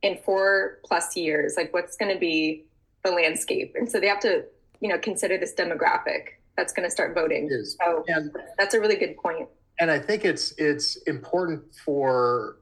in 0.02 0.18
four 0.18 0.80
plus 0.86 1.16
years? 1.16 1.56
Like, 1.58 1.74
what's 1.74 1.96
going 1.96 2.14
to 2.14 2.20
be 2.20 2.66
the 3.04 3.12
landscape? 3.12 3.76
And 3.76 3.90
so 3.90 4.00
they 4.00 4.08
have 4.08 4.20
to, 4.22 4.44
you 4.82 4.90
know, 4.90 4.98
consider 4.98 5.38
this 5.38 5.54
demographic 5.54 6.40
that's 6.58 6.74
going 6.74 6.88
to 6.88 6.92
start 6.92 7.16
voting. 7.16 7.50
So 7.64 8.04
and, 8.08 8.36
that's 8.58 8.74
a 8.74 8.80
really 8.80 8.98
good 8.98 9.18
point. 9.18 9.48
And 9.80 9.90
I 9.90 10.00
think 10.00 10.26
it's 10.26 10.54
it's 10.58 10.98
important 11.04 11.64
for 11.84 12.58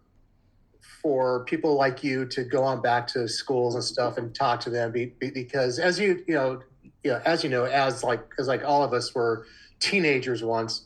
for 1.01 1.43
people 1.45 1.75
like 1.75 2.03
you 2.03 2.25
to 2.27 2.43
go 2.43 2.63
on 2.63 2.81
back 2.81 3.07
to 3.07 3.27
schools 3.27 3.73
and 3.73 3.83
stuff 3.83 4.17
and 4.17 4.35
talk 4.35 4.59
to 4.59 4.69
them 4.69 4.91
be, 4.91 5.07
be, 5.07 5.31
because 5.31 5.79
as 5.79 5.99
you 5.99 6.23
you 6.27 6.35
know 6.35 6.61
you 7.03 7.11
know, 7.11 7.21
as 7.25 7.43
you 7.43 7.49
know, 7.49 7.65
as 7.65 8.03
like 8.03 8.21
as 8.39 8.47
like 8.47 8.63
all 8.63 8.83
of 8.83 8.93
us 8.93 9.13
were 9.15 9.45
teenagers 9.79 10.43
once, 10.43 10.85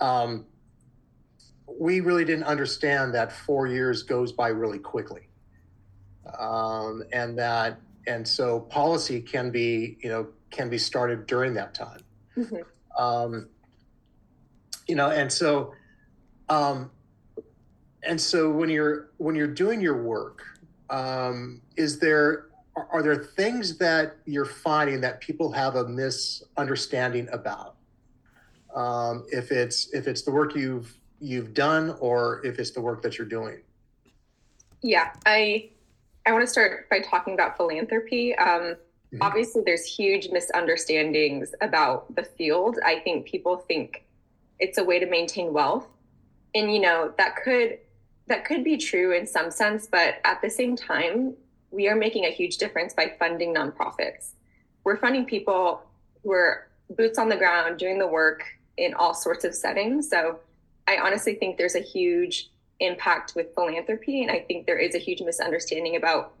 um, 0.00 0.46
we 1.66 2.00
really 2.00 2.24
didn't 2.24 2.44
understand 2.44 3.14
that 3.14 3.32
four 3.32 3.66
years 3.66 4.02
goes 4.02 4.32
by 4.32 4.48
really 4.48 4.78
quickly, 4.78 5.28
um, 6.38 7.02
and 7.12 7.38
that 7.38 7.80
and 8.06 8.26
so 8.26 8.60
policy 8.60 9.20
can 9.20 9.50
be 9.50 9.96
you 10.00 10.08
know 10.08 10.28
can 10.50 10.68
be 10.68 10.78
started 10.78 11.26
during 11.26 11.54
that 11.54 11.74
time. 11.74 12.00
Mm-hmm. 12.36 13.02
Um, 13.02 13.48
you 14.86 14.94
know, 14.94 15.10
and 15.10 15.32
so 15.32 15.72
um, 16.48 16.90
and 18.02 18.20
so 18.20 18.50
when 18.50 18.68
you're 18.68 19.10
when 19.18 19.34
you're 19.34 19.46
doing 19.46 19.80
your 19.80 20.02
work, 20.02 20.42
um, 20.90 21.60
is 21.76 21.98
there 21.98 22.46
are 22.90 23.02
there 23.02 23.16
things 23.16 23.78
that 23.78 24.16
you're 24.26 24.44
finding 24.44 25.00
that 25.00 25.20
people 25.20 25.52
have 25.52 25.76
a 25.76 25.88
misunderstanding 25.88 27.28
about? 27.32 27.76
Um, 28.74 29.24
if 29.30 29.52
it's 29.52 29.92
if 29.94 30.08
it's 30.08 30.22
the 30.22 30.32
work 30.32 30.54
you've 30.54 30.98
you've 31.20 31.54
done 31.54 31.96
or 32.00 32.44
if 32.44 32.58
it's 32.58 32.70
the 32.70 32.80
work 32.80 33.02
that 33.02 33.16
you're 33.18 33.26
doing. 33.26 33.60
Yeah, 34.82 35.12
I 35.24 35.70
I 36.26 36.32
want 36.32 36.42
to 36.42 36.50
start 36.50 36.88
by 36.90 37.00
talking 37.00 37.34
about 37.34 37.56
philanthropy. 37.56 38.34
Um, 38.36 38.46
mm-hmm. 38.46 39.18
obviously 39.22 39.62
there's 39.64 39.84
huge 39.84 40.28
misunderstandings 40.30 41.54
about 41.60 42.14
the 42.14 42.24
field. 42.24 42.78
I 42.84 42.98
think 43.00 43.26
people 43.26 43.56
think 43.56 44.04
it's 44.58 44.78
a 44.78 44.84
way 44.84 44.98
to 44.98 45.06
maintain 45.06 45.52
wealth. 45.52 45.86
And 46.54 46.72
you 46.72 46.80
know, 46.80 47.12
that 47.18 47.36
could 47.42 47.78
that 48.26 48.44
could 48.44 48.64
be 48.64 48.76
true 48.76 49.12
in 49.12 49.26
some 49.26 49.50
sense, 49.50 49.86
but 49.86 50.16
at 50.24 50.40
the 50.40 50.48
same 50.48 50.76
time, 50.76 51.34
we 51.70 51.88
are 51.88 51.96
making 51.96 52.24
a 52.24 52.30
huge 52.30 52.56
difference 52.56 52.94
by 52.94 53.12
funding 53.18 53.54
nonprofits. 53.54 54.32
We're 54.84 54.96
funding 54.96 55.26
people 55.26 55.82
who 56.22 56.32
are 56.32 56.68
boots 56.96 57.18
on 57.18 57.28
the 57.28 57.36
ground 57.36 57.78
doing 57.78 57.98
the 57.98 58.06
work 58.06 58.44
in 58.76 58.94
all 58.94 59.14
sorts 59.14 59.44
of 59.44 59.54
settings. 59.54 60.08
So 60.08 60.40
I 60.86 60.98
honestly 60.98 61.34
think 61.34 61.56
there's 61.56 61.74
a 61.74 61.80
huge 61.80 62.50
impact 62.80 63.34
with 63.34 63.54
philanthropy. 63.54 64.22
And 64.22 64.30
I 64.30 64.40
think 64.40 64.66
there 64.66 64.78
is 64.78 64.94
a 64.94 64.98
huge 64.98 65.20
misunderstanding 65.20 65.96
about 65.96 66.34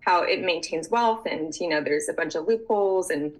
how 0.00 0.22
it 0.22 0.42
maintains 0.42 0.88
wealth 0.90 1.26
and, 1.26 1.54
you 1.58 1.68
know, 1.68 1.82
there's 1.82 2.08
a 2.08 2.12
bunch 2.12 2.34
of 2.34 2.46
loopholes 2.46 3.10
and, 3.10 3.32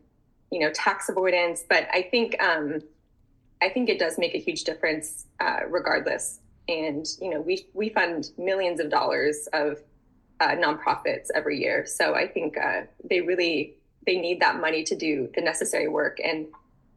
you 0.50 0.60
know, 0.60 0.70
tax 0.72 1.08
avoidance. 1.08 1.64
But 1.68 1.88
I 1.92 2.02
think, 2.02 2.40
um, 2.42 2.82
I 3.60 3.68
think 3.68 3.88
it 3.88 3.98
does 3.98 4.18
make 4.18 4.34
a 4.34 4.38
huge 4.38 4.64
difference 4.64 5.26
uh, 5.40 5.60
regardless. 5.68 6.40
And, 6.68 7.06
you 7.20 7.30
know, 7.30 7.40
we, 7.40 7.66
we 7.74 7.90
fund 7.90 8.30
millions 8.38 8.80
of 8.80 8.90
dollars 8.90 9.46
of 9.52 9.78
uh, 10.40 10.50
nonprofits 10.50 11.28
every 11.34 11.60
year. 11.60 11.84
So 11.86 12.14
I 12.14 12.26
think 12.26 12.56
uh, 12.56 12.82
they 13.08 13.20
really, 13.20 13.74
they 14.06 14.18
need 14.18 14.40
that 14.40 14.60
money 14.60 14.84
to 14.84 14.96
do 14.96 15.30
the 15.34 15.42
necessary 15.42 15.88
work. 15.88 16.18
And 16.22 16.46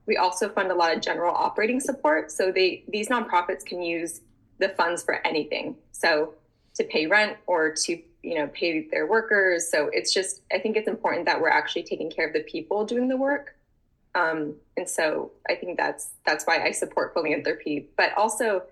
we 0.07 0.17
also 0.17 0.49
fund 0.49 0.71
a 0.71 0.75
lot 0.75 0.95
of 0.95 1.01
general 1.01 1.35
operating 1.35 1.79
support. 1.79 2.31
So 2.31 2.51
they 2.51 2.83
these 2.87 3.09
nonprofits 3.09 3.65
can 3.65 3.81
use 3.81 4.21
the 4.57 4.69
funds 4.69 5.03
for 5.03 5.25
anything. 5.27 5.75
So 5.91 6.33
to 6.75 6.83
pay 6.83 7.07
rent 7.07 7.37
or 7.45 7.73
to 7.73 8.01
you 8.23 8.35
know 8.35 8.47
pay 8.47 8.87
their 8.89 9.05
workers. 9.05 9.69
So 9.69 9.89
it's 9.91 10.13
just 10.13 10.41
I 10.51 10.59
think 10.59 10.77
it's 10.77 10.87
important 10.87 11.25
that 11.25 11.41
we're 11.41 11.49
actually 11.49 11.83
taking 11.83 12.09
care 12.09 12.27
of 12.27 12.33
the 12.33 12.43
people 12.43 12.85
doing 12.85 13.07
the 13.07 13.17
work. 13.17 13.55
Um, 14.15 14.55
and 14.77 14.89
so 14.89 15.31
I 15.47 15.55
think 15.55 15.77
that's 15.77 16.09
that's 16.25 16.45
why 16.45 16.63
I 16.63 16.71
support 16.71 17.13
philanthropy. 17.13 17.89
But 17.97 18.17
also 18.17 18.63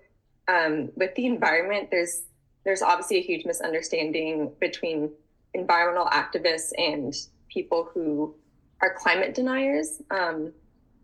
um, 0.48 0.90
with 0.96 1.14
the 1.14 1.26
environment, 1.26 1.90
there's 1.90 2.22
there's 2.64 2.82
obviously 2.82 3.18
a 3.18 3.22
huge 3.22 3.44
misunderstanding 3.44 4.52
between 4.60 5.12
environmental 5.54 6.06
activists 6.06 6.72
and 6.76 7.14
people 7.48 7.88
who 7.92 8.34
are 8.80 8.94
climate 8.94 9.34
deniers. 9.34 10.02
Um, 10.10 10.52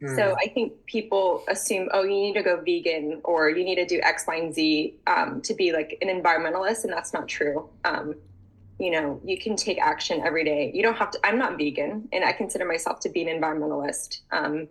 so 0.09 0.31
hmm. 0.31 0.35
I 0.39 0.49
think 0.49 0.85
people 0.87 1.45
assume, 1.49 1.89
oh, 1.93 2.03
you 2.03 2.11
need 2.11 2.35
to 2.35 2.43
go 2.43 2.61
vegan 2.61 3.21
or 3.25 3.51
you 3.51 3.65
need 3.65 3.77
to 3.77 3.87
do 3.87 4.01
X, 4.03 4.25
Y, 4.27 4.35
and 4.35 4.55
Z 4.55 4.95
um, 5.07 5.41
to 5.43 5.55
be 5.55 5.73
like 5.73 5.97
an 6.03 6.09
environmentalist, 6.09 6.85
and 6.85 6.93
that's 6.93 7.13
not 7.13 7.29
true. 7.29 7.69
Um, 7.85 8.15
you 8.81 8.91
know, 8.91 9.21
you 9.25 9.39
can 9.39 9.55
take 9.55 9.81
action 9.81 10.21
every 10.25 10.45
day. 10.45 10.73
You 10.75 10.83
don't 10.83 10.97
have 10.97 11.13
to. 11.13 11.21
I'm 11.25 11.39
not 11.39 11.57
vegan, 11.57 12.09
and 12.13 12.25
I 12.25 12.33
consider 12.33 12.65
myself 12.65 12.99
to 13.01 13.09
be 13.09 13.27
an 13.27 13.41
environmentalist. 13.41 14.23
Um, 14.33 14.67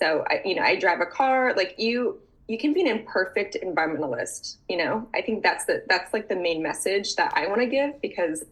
so 0.00 0.24
I, 0.28 0.40
you 0.44 0.54
know, 0.54 0.62
I 0.62 0.76
drive 0.76 1.00
a 1.00 1.06
car. 1.06 1.52
Like 1.54 1.74
you, 1.78 2.20
you 2.48 2.56
can 2.56 2.72
be 2.72 2.80
an 2.80 2.86
imperfect 2.86 3.58
environmentalist. 3.62 4.56
You 4.70 4.78
know, 4.78 5.06
I 5.14 5.20
think 5.20 5.42
that's 5.42 5.66
the 5.66 5.84
that's 5.88 6.14
like 6.14 6.30
the 6.30 6.36
main 6.36 6.62
message 6.62 7.14
that 7.16 7.32
I 7.36 7.46
want 7.46 7.60
to 7.60 7.66
give 7.66 8.00
because, 8.00 8.42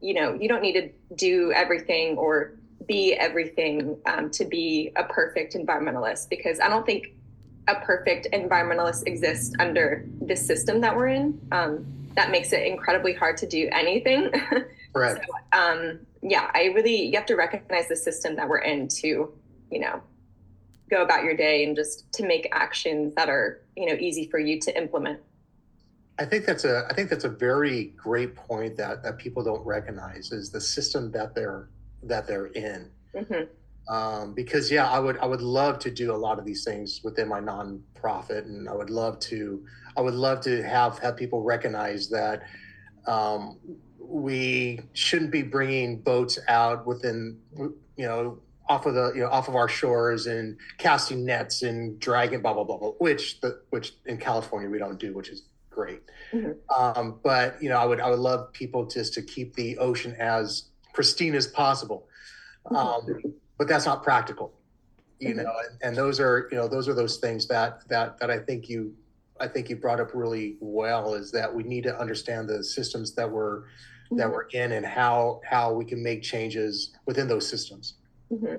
you 0.00 0.14
know, 0.14 0.32
you 0.32 0.48
don't 0.48 0.62
need 0.62 0.80
to 0.80 1.14
do 1.14 1.52
everything 1.52 2.16
or 2.16 2.54
be 2.86 3.14
everything 3.14 3.98
um, 4.06 4.30
to 4.30 4.44
be 4.44 4.92
a 4.96 5.04
perfect 5.04 5.54
environmentalist 5.54 6.28
because 6.28 6.60
I 6.60 6.68
don't 6.68 6.86
think 6.86 7.14
a 7.66 7.76
perfect 7.76 8.28
environmentalist 8.32 9.06
exists 9.06 9.54
under 9.58 10.04
this 10.20 10.44
system 10.44 10.80
that 10.80 10.96
we're 10.96 11.08
in. 11.08 11.40
Um, 11.52 11.86
that 12.14 12.30
makes 12.30 12.52
it 12.52 12.66
incredibly 12.66 13.12
hard 13.12 13.36
to 13.38 13.46
do 13.46 13.68
anything. 13.72 14.30
Right. 14.94 15.16
so, 15.16 15.58
um, 15.58 16.00
yeah, 16.22 16.50
I 16.54 16.72
really 16.74 17.04
you 17.04 17.16
have 17.16 17.26
to 17.26 17.36
recognize 17.36 17.88
the 17.88 17.94
system 17.94 18.34
that 18.36 18.48
we're 18.48 18.58
in 18.58 18.88
to, 18.88 19.32
you 19.70 19.78
know, 19.78 20.02
go 20.90 21.02
about 21.02 21.24
your 21.24 21.36
day 21.36 21.64
and 21.64 21.76
just 21.76 22.10
to 22.12 22.26
make 22.26 22.48
actions 22.52 23.14
that 23.14 23.28
are 23.28 23.62
you 23.76 23.86
know 23.86 23.94
easy 24.00 24.28
for 24.28 24.38
you 24.38 24.58
to 24.60 24.76
implement. 24.76 25.20
I 26.18 26.24
think 26.24 26.46
that's 26.46 26.64
a 26.64 26.86
I 26.90 26.94
think 26.94 27.10
that's 27.10 27.24
a 27.24 27.28
very 27.28 27.92
great 27.96 28.34
point 28.34 28.76
that 28.76 29.02
that 29.02 29.18
people 29.18 29.44
don't 29.44 29.64
recognize 29.64 30.32
is 30.32 30.50
the 30.50 30.60
system 30.60 31.12
that 31.12 31.34
they're 31.34 31.68
that 32.02 32.26
they're 32.26 32.46
in. 32.46 32.90
Mm-hmm. 33.14 33.94
Um, 33.94 34.34
because 34.34 34.70
yeah, 34.70 34.88
I 34.90 34.98
would 34.98 35.18
I 35.18 35.26
would 35.26 35.40
love 35.40 35.78
to 35.80 35.90
do 35.90 36.14
a 36.14 36.16
lot 36.16 36.38
of 36.38 36.44
these 36.44 36.62
things 36.62 37.00
within 37.02 37.26
my 37.26 37.40
nonprofit, 37.40 38.44
and 38.44 38.68
I 38.68 38.74
would 38.74 38.90
love 38.90 39.18
to 39.20 39.64
I 39.96 40.02
would 40.02 40.14
love 40.14 40.42
to 40.42 40.62
have 40.62 40.98
have 40.98 41.16
people 41.16 41.42
recognize 41.42 42.10
that 42.10 42.42
um, 43.06 43.56
we 43.98 44.80
shouldn't 44.92 45.30
be 45.30 45.42
bringing 45.42 46.00
boats 46.00 46.38
out 46.48 46.86
within 46.86 47.38
you 47.56 48.06
know 48.06 48.38
off 48.68 48.84
of 48.84 48.94
the 48.94 49.12
you 49.14 49.22
know 49.22 49.28
off 49.30 49.48
of 49.48 49.56
our 49.56 49.68
shores 49.68 50.26
and 50.26 50.58
casting 50.76 51.24
nets 51.24 51.62
and 51.62 51.98
dragging 51.98 52.42
blah 52.42 52.52
blah 52.52 52.64
blah, 52.64 52.76
blah 52.76 52.90
which 52.98 53.40
the 53.40 53.60
which 53.70 53.94
in 54.04 54.18
California 54.18 54.68
we 54.68 54.78
don't 54.78 55.00
do, 55.00 55.14
which 55.14 55.30
is 55.30 55.44
great. 55.70 56.02
Mm-hmm. 56.32 56.52
Um, 56.98 57.20
but 57.22 57.62
you 57.62 57.68
know, 57.68 57.78
I 57.78 57.86
would 57.86 58.00
I 58.00 58.10
would 58.10 58.18
love 58.18 58.52
people 58.52 58.86
just 58.86 59.14
to 59.14 59.22
keep 59.22 59.54
the 59.54 59.78
ocean 59.78 60.14
as 60.18 60.64
pristine 60.98 61.36
as 61.36 61.46
possible. 61.46 62.08
Um, 62.74 63.06
but 63.56 63.68
that's 63.68 63.86
not 63.86 64.02
practical, 64.02 64.52
you 65.20 65.32
know. 65.32 65.44
And, 65.44 65.78
and, 65.80 65.96
those 65.96 66.18
are, 66.18 66.48
you 66.50 66.58
know, 66.58 66.66
those 66.66 66.88
are 66.88 66.92
those 66.92 67.18
things 67.18 67.46
that 67.46 67.88
that 67.88 68.18
that 68.18 68.32
I 68.32 68.40
think 68.40 68.68
you, 68.68 68.92
I 69.38 69.46
think 69.46 69.70
you 69.70 69.76
brought 69.76 70.00
up 70.00 70.10
really 70.12 70.56
well. 70.58 71.14
Is 71.14 71.30
that 71.30 71.54
we 71.54 71.62
need 71.62 71.84
to 71.84 71.96
understand 71.96 72.48
the 72.48 72.64
systems 72.64 73.14
that 73.14 73.30
we're 73.30 73.60
mm-hmm. 73.60 74.16
that 74.16 74.28
we're 74.28 74.48
in 74.48 74.72
and 74.72 74.84
how 74.84 75.40
how 75.48 75.72
we 75.72 75.84
can 75.84 76.02
make 76.02 76.20
changes 76.20 76.96
within 77.06 77.28
those 77.28 77.48
systems. 77.48 77.94
Mm-hmm. 78.32 78.56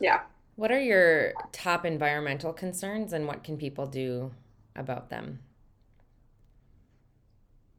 Yeah. 0.00 0.20
What 0.56 0.70
are 0.70 0.80
your 0.80 1.32
top 1.50 1.86
environmental 1.86 2.52
concerns, 2.52 3.14
and 3.14 3.26
what 3.26 3.42
can 3.42 3.56
people 3.56 3.86
do 3.86 4.32
about 4.76 5.08
them? 5.08 5.38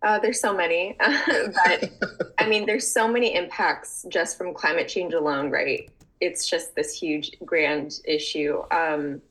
Uh, 0.04 0.20
there's 0.20 0.40
so 0.40 0.56
many, 0.56 0.96
but 1.00 1.92
I 2.38 2.48
mean, 2.48 2.66
there's 2.66 2.90
so 2.92 3.08
many 3.08 3.36
impacts 3.36 4.06
just 4.10 4.38
from 4.38 4.54
climate 4.54 4.88
change 4.88 5.14
alone, 5.14 5.50
right? 5.50 5.90
It's 6.22 6.48
just 6.48 6.76
this 6.76 6.94
huge, 6.94 7.32
grand 7.44 8.00
issue. 8.06 8.62
Um, 8.72 9.22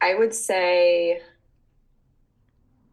I 0.00 0.14
would 0.14 0.34
say, 0.34 1.20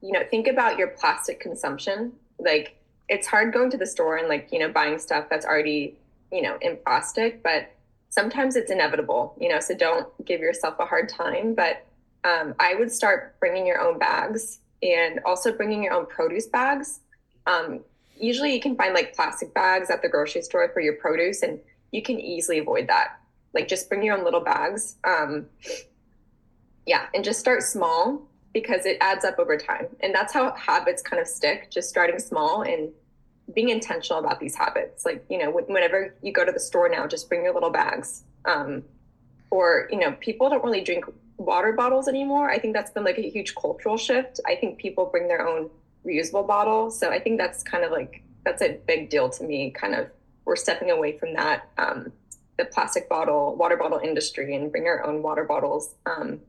you 0.02 0.12
know, 0.12 0.24
think 0.30 0.48
about 0.48 0.78
your 0.78 0.90
plastic 0.90 1.40
consumption. 1.40 2.14
Like, 2.40 2.78
it's 3.08 3.28
hard 3.28 3.54
going 3.54 3.70
to 3.72 3.78
the 3.78 3.86
store 3.86 4.18
and, 4.18 4.28
like, 4.28 4.50
you 4.52 4.60
know, 4.60 4.70
buying 4.70 5.00
stuff 5.00 5.28
that's 5.30 5.46
already, 5.46 5.98
you 6.32 6.42
know, 6.42 6.58
in 6.62 6.78
plastic, 6.86 7.42
but 7.42 7.72
sometimes 8.10 8.56
it's 8.56 8.72
inevitable, 8.72 9.36
you 9.40 9.50
know, 9.50 9.60
so 9.60 9.76
don't 9.76 10.08
give 10.26 10.42
yourself 10.42 10.76
a 10.80 10.86
hard 10.86 11.10
time. 11.10 11.54
But 11.54 11.86
um, 12.24 12.54
I 12.60 12.76
would 12.76 12.92
start 12.92 13.40
bringing 13.40 13.66
your 13.66 13.80
own 13.80 13.98
bags 13.98 14.60
and 14.84 15.20
also 15.26 15.52
bringing 15.52 15.84
your 15.84 15.94
own 15.94 16.06
produce 16.06 16.46
bags. 16.46 17.00
Um, 17.48 17.80
usually, 18.20 18.54
you 18.54 18.60
can 18.60 18.76
find 18.76 18.94
like 18.94 19.16
plastic 19.16 19.54
bags 19.54 19.90
at 19.90 20.02
the 20.02 20.10
grocery 20.10 20.42
store 20.42 20.70
for 20.74 20.82
your 20.82 20.96
produce, 20.96 21.42
and 21.42 21.60
you 21.92 22.02
can 22.02 22.20
easily 22.20 22.60
avoid 22.60 22.88
that. 22.90 23.20
Like, 23.54 23.68
just 23.68 23.88
bring 23.88 24.04
your 24.04 24.18
own 24.18 24.24
little 24.24 24.42
bags. 24.42 24.96
Um, 25.04 25.46
yeah, 26.86 27.06
and 27.14 27.24
just 27.24 27.40
start 27.40 27.64
small 27.64 28.28
because 28.52 28.86
it 28.86 28.98
adds 29.00 29.24
up 29.26 29.40
over 29.40 29.58
time. 29.58 29.88
And 30.02 30.14
that's 30.14 30.34
how 30.34 30.54
habits 30.56 31.02
kind 31.02 31.22
of 31.22 31.28
stick, 31.28 31.72
just 31.72 31.90
starting 31.90 32.20
small 32.20 32.64
and 32.64 32.90
being 33.54 33.70
intentional 33.70 34.20
about 34.20 34.40
these 34.40 34.56
habits. 34.56 35.06
Like, 35.06 35.26
you 35.30 35.38
know, 35.38 35.50
whenever 35.52 36.16
you 36.22 36.34
go 36.34 36.46
to 36.46 36.52
the 36.52 36.60
store 36.60 36.90
now, 36.90 37.08
just 37.08 37.30
bring 37.30 37.44
your 37.44 37.54
little 37.54 37.72
bags. 37.72 38.24
Um, 38.46 38.84
or, 39.50 39.88
you 39.92 40.00
know, 40.00 40.14
people 40.20 40.50
don't 40.50 40.64
really 40.64 40.84
drink 40.84 41.06
water 41.46 41.74
bottles 41.74 42.08
anymore. 42.08 42.50
I 42.50 42.60
think 42.60 42.74
that's 42.74 42.92
been 42.92 43.04
like 43.04 43.18
a 43.18 43.30
huge 43.30 43.56
cultural 43.56 43.98
shift. 43.98 44.40
I 44.46 44.56
think 44.56 44.78
people 44.78 45.06
bring 45.06 45.28
their 45.28 45.48
own 45.48 45.70
reusable 46.06 46.46
bottle. 46.48 46.92
So 46.92 47.10
I 47.10 47.20
think 47.20 47.38
that's 47.38 47.64
kind 47.64 47.84
of 47.84 47.92
like 47.92 48.24
that's 48.46 48.62
a 48.62 48.80
big 48.88 49.10
deal 49.10 49.30
to 49.30 49.44
me. 49.44 49.72
Kind 49.72 49.96
of 49.96 50.10
we're 50.46 50.56
stepping 50.56 50.92
away 50.92 51.18
from 51.18 51.34
that 51.34 51.70
um, 51.78 52.12
the 52.58 52.66
plastic 52.66 53.10
bottle 53.10 53.56
water 53.56 53.78
bottle 53.78 54.00
industry 54.00 54.56
and 54.56 54.72
bring 54.72 54.86
our 54.86 55.06
own 55.06 55.22
water 55.24 55.44
bottles. 55.44 55.96
Um, 56.06 56.40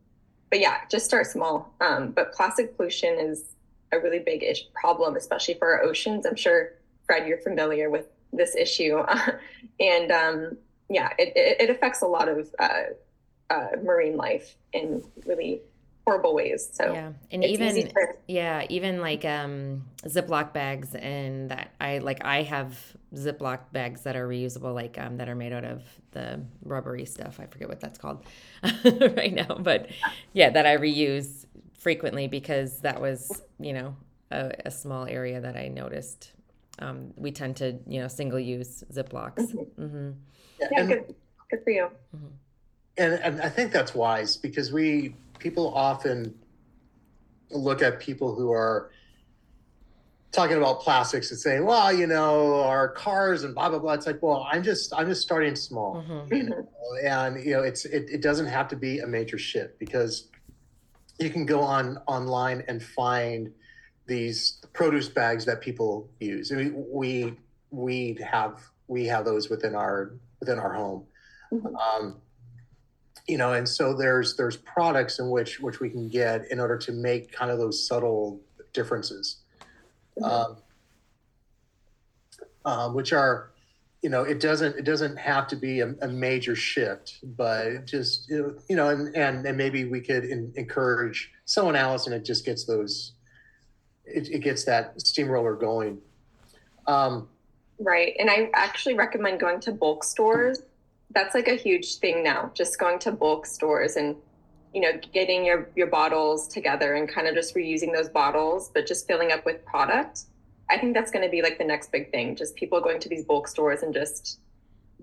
but 0.51 0.61
yeah, 0.61 0.79
just 0.91 1.05
start 1.05 1.27
small. 1.27 1.75
Um, 1.81 2.13
but 2.13 2.33
plastic 2.33 2.77
pollution 2.77 3.19
is 3.19 3.55
a 3.93 3.99
really 3.99 4.19
big 4.19 4.43
ish 4.43 4.65
problem, 4.75 5.17
especially 5.17 5.55
for 5.55 5.75
our 5.75 5.83
oceans. 5.83 6.27
I'm 6.27 6.37
sure 6.37 6.73
Fred, 7.07 7.27
you're 7.27 7.39
familiar 7.39 7.91
with 7.91 8.07
this 8.33 8.57
issue, 8.57 8.99
and 9.81 10.11
um, 10.11 10.57
yeah, 10.89 11.11
it, 11.19 11.33
it, 11.61 11.71
affects 11.71 12.03
a 12.03 12.07
lot 12.07 12.29
of 12.29 12.55
uh, 12.59 12.83
uh, 13.51 13.69
marine 13.83 14.17
life 14.17 14.57
in 14.73 15.03
really 15.27 15.63
horrible 16.07 16.35
ways. 16.35 16.69
So 16.73 16.93
yeah, 16.93 17.13
and 17.31 17.45
even 17.45 17.91
for... 17.93 18.17
yeah, 18.29 18.67
even 18.69 19.01
like 19.01 19.25
um, 19.25 19.85
Ziploc 20.05 20.53
bags, 20.53 20.95
and 20.95 21.51
that 21.51 21.73
I 21.81 21.99
like 21.99 22.25
I 22.25 22.43
have 22.43 22.79
Ziploc 23.15 23.61
bags 23.73 24.03
that 24.03 24.17
are 24.17 24.29
reusable, 24.29 24.75
like 24.75 24.99
um, 24.99 25.17
that 25.19 25.29
are 25.29 25.35
made 25.35 25.53
out 25.53 25.65
of 25.65 25.83
the 26.13 26.41
rubbery 26.65 27.05
stuff. 27.07 27.41
I 27.41 27.47
forget 27.47 27.69
what 27.69 27.81
that's 27.81 27.99
called 27.99 28.25
right 28.85 29.33
now, 29.33 29.57
but 29.61 29.89
yeah, 30.33 30.51
that 30.51 30.67
I 30.67 30.77
reuse 30.77 31.47
frequently 31.79 32.29
because 32.29 32.81
that 32.81 33.01
was 33.01 33.43
you 33.61 33.73
know 33.73 33.97
a, 34.31 34.53
a 34.67 34.71
small 34.71 35.07
area 35.07 35.41
that 35.41 35.57
I 35.57 35.69
noticed 35.69 36.33
Um, 36.79 37.13
we 37.17 37.31
tend 37.31 37.57
to, 37.59 37.79
you 37.87 38.01
know, 38.01 38.09
single 38.09 38.41
use 38.41 38.83
Ziplocs. 38.93 39.55
Mhm. 39.55 39.67
hmm 39.77 40.11
Yeah, 40.73 40.83
good, 40.85 41.15
good 41.51 41.63
for 41.65 41.71
you. 41.71 41.89
And 42.97 43.15
and 43.15 43.41
I 43.41 43.49
think 43.49 43.73
that's 43.73 43.95
wise 43.95 44.37
because 44.37 44.73
we 44.73 45.17
people 45.39 45.73
often 45.75 46.35
look 47.51 47.83
at 47.83 48.01
people 48.01 48.35
who 48.35 48.51
are 48.53 48.91
talking 50.33 50.57
about 50.57 50.81
plastics 50.81 51.31
and 51.31 51.39
saying, 51.39 51.65
well, 51.65 51.93
you 51.93 52.07
know, 52.07 52.61
our 52.63 52.89
cars 52.89 53.45
and 53.45 53.55
blah 53.55 53.69
blah 53.69 53.79
blah. 53.79 53.93
It's 53.95 54.07
like, 54.07 54.23
well, 54.23 54.47
I'm 54.51 54.63
just 54.63 54.93
I'm 54.95 55.09
just 55.09 55.23
starting 55.23 55.57
small. 55.57 56.01
hmm 56.01 56.35
you 56.35 56.43
know, 56.45 56.69
and 57.05 57.45
you 57.45 57.53
know 57.53 57.63
it's 57.63 57.85
it, 57.85 58.09
it 58.11 58.23
doesn't 58.23 58.47
have 58.47 58.69
to 58.69 58.77
be 58.77 59.01
a 59.01 59.07
major 59.07 59.39
shift 59.39 59.79
because 59.79 60.29
you 61.19 61.31
can 61.31 61.47
go 61.47 61.61
on 61.61 61.99
online 62.07 62.65
and 62.69 62.83
find 62.83 63.51
these 64.07 64.61
produce 64.73 65.09
bags 65.09 65.45
that 65.47 65.61
people 65.61 66.11
use 66.21 66.53
I 66.53 66.57
mean, 66.57 66.85
we 66.91 67.35
we 67.71 68.19
have 68.31 68.61
we 68.87 69.07
have 69.07 69.25
those 69.25 69.49
within 69.49 69.75
our 69.75 70.15
within 70.41 70.59
our 70.59 70.73
home 70.73 71.07
Mhm. 71.53 71.73
um, 71.77 72.21
you 73.27 73.39
know 73.39 73.53
and 73.55 73.69
so 73.69 73.95
there's 73.95 74.37
there's 74.37 74.57
products 74.57 75.19
in 75.19 75.31
which 75.31 75.61
which 75.61 75.81
we 75.81 75.89
can 75.89 76.09
get 76.09 76.51
in 76.51 76.61
order 76.61 76.77
to 76.77 76.93
make 76.93 77.33
kind 77.33 77.51
of 77.51 77.59
those 77.59 77.87
subtle 77.87 78.41
differences 78.73 79.39
Mhm. 80.21 80.31
um, 80.31 80.57
uh, 82.65 82.89
which 82.91 83.13
are 83.13 83.51
you 84.03 84.11
know 84.11 84.23
it 84.23 84.39
doesn't 84.41 84.77
it 84.77 84.85
doesn't 84.85 85.17
have 85.17 85.49
to 85.49 85.57
be 85.57 85.81
a, 85.81 85.95
a 86.03 86.09
major 86.09 86.55
shift 86.55 87.19
but 87.37 87.87
just 87.87 88.29
you 88.29 88.39
know, 88.43 88.55
you 88.69 88.77
know 88.77 88.89
and, 88.91 89.17
and 89.17 89.47
and 89.47 89.57
maybe 89.57 89.85
we 89.85 90.01
could 90.01 90.25
in, 90.25 90.53
encourage 90.57 91.33
someone 91.47 91.75
else 91.77 92.07
and 92.07 92.15
it 92.15 92.25
just 92.25 92.45
gets 92.45 92.65
those 92.65 93.13
it, 94.05 94.29
it 94.31 94.41
gets 94.41 94.65
that 94.65 95.01
steamroller 95.01 95.55
going 95.55 95.99
um 96.87 97.29
Right. 97.81 98.15
And 98.21 98.31
I 98.31 98.51
actually 98.55 98.95
recommend 98.95 99.41
going 99.41 99.59
to 99.61 99.73
bulk 99.73 100.05
stores. 100.05 100.63
That's 101.15 101.35
like 101.35 101.49
a 101.49 101.55
huge 101.55 101.97
thing 101.97 102.23
now, 102.23 102.51
just 102.55 102.79
going 102.79 102.99
to 103.01 103.13
bulk 103.13 103.47
stores 103.47 103.97
and 103.97 104.17
you 104.73 104.81
know, 104.81 104.91
getting 105.13 105.45
your 105.47 105.71
your 105.77 105.87
bottles 105.87 106.49
together 106.49 106.95
and 106.95 107.09
kind 107.09 107.29
of 107.29 107.35
just 107.35 107.55
reusing 107.55 107.93
those 107.93 108.09
bottles, 108.09 108.71
but 108.75 108.87
just 108.87 109.07
filling 109.07 109.31
up 109.31 109.47
with 109.47 109.65
product. 109.65 110.23
I 110.69 110.79
think 110.79 110.95
that's 110.95 111.13
going 111.13 111.25
to 111.25 111.31
be 111.31 111.43
like 111.43 111.59
the 111.59 111.65
next 111.65 111.93
big 111.93 112.11
thing, 112.11 112.35
just 112.35 112.57
people 112.57 112.81
going 112.81 112.99
to 113.01 113.09
these 113.09 113.25
bulk 113.25 113.47
stores 113.47 113.83
and 113.83 113.95
just 113.95 114.41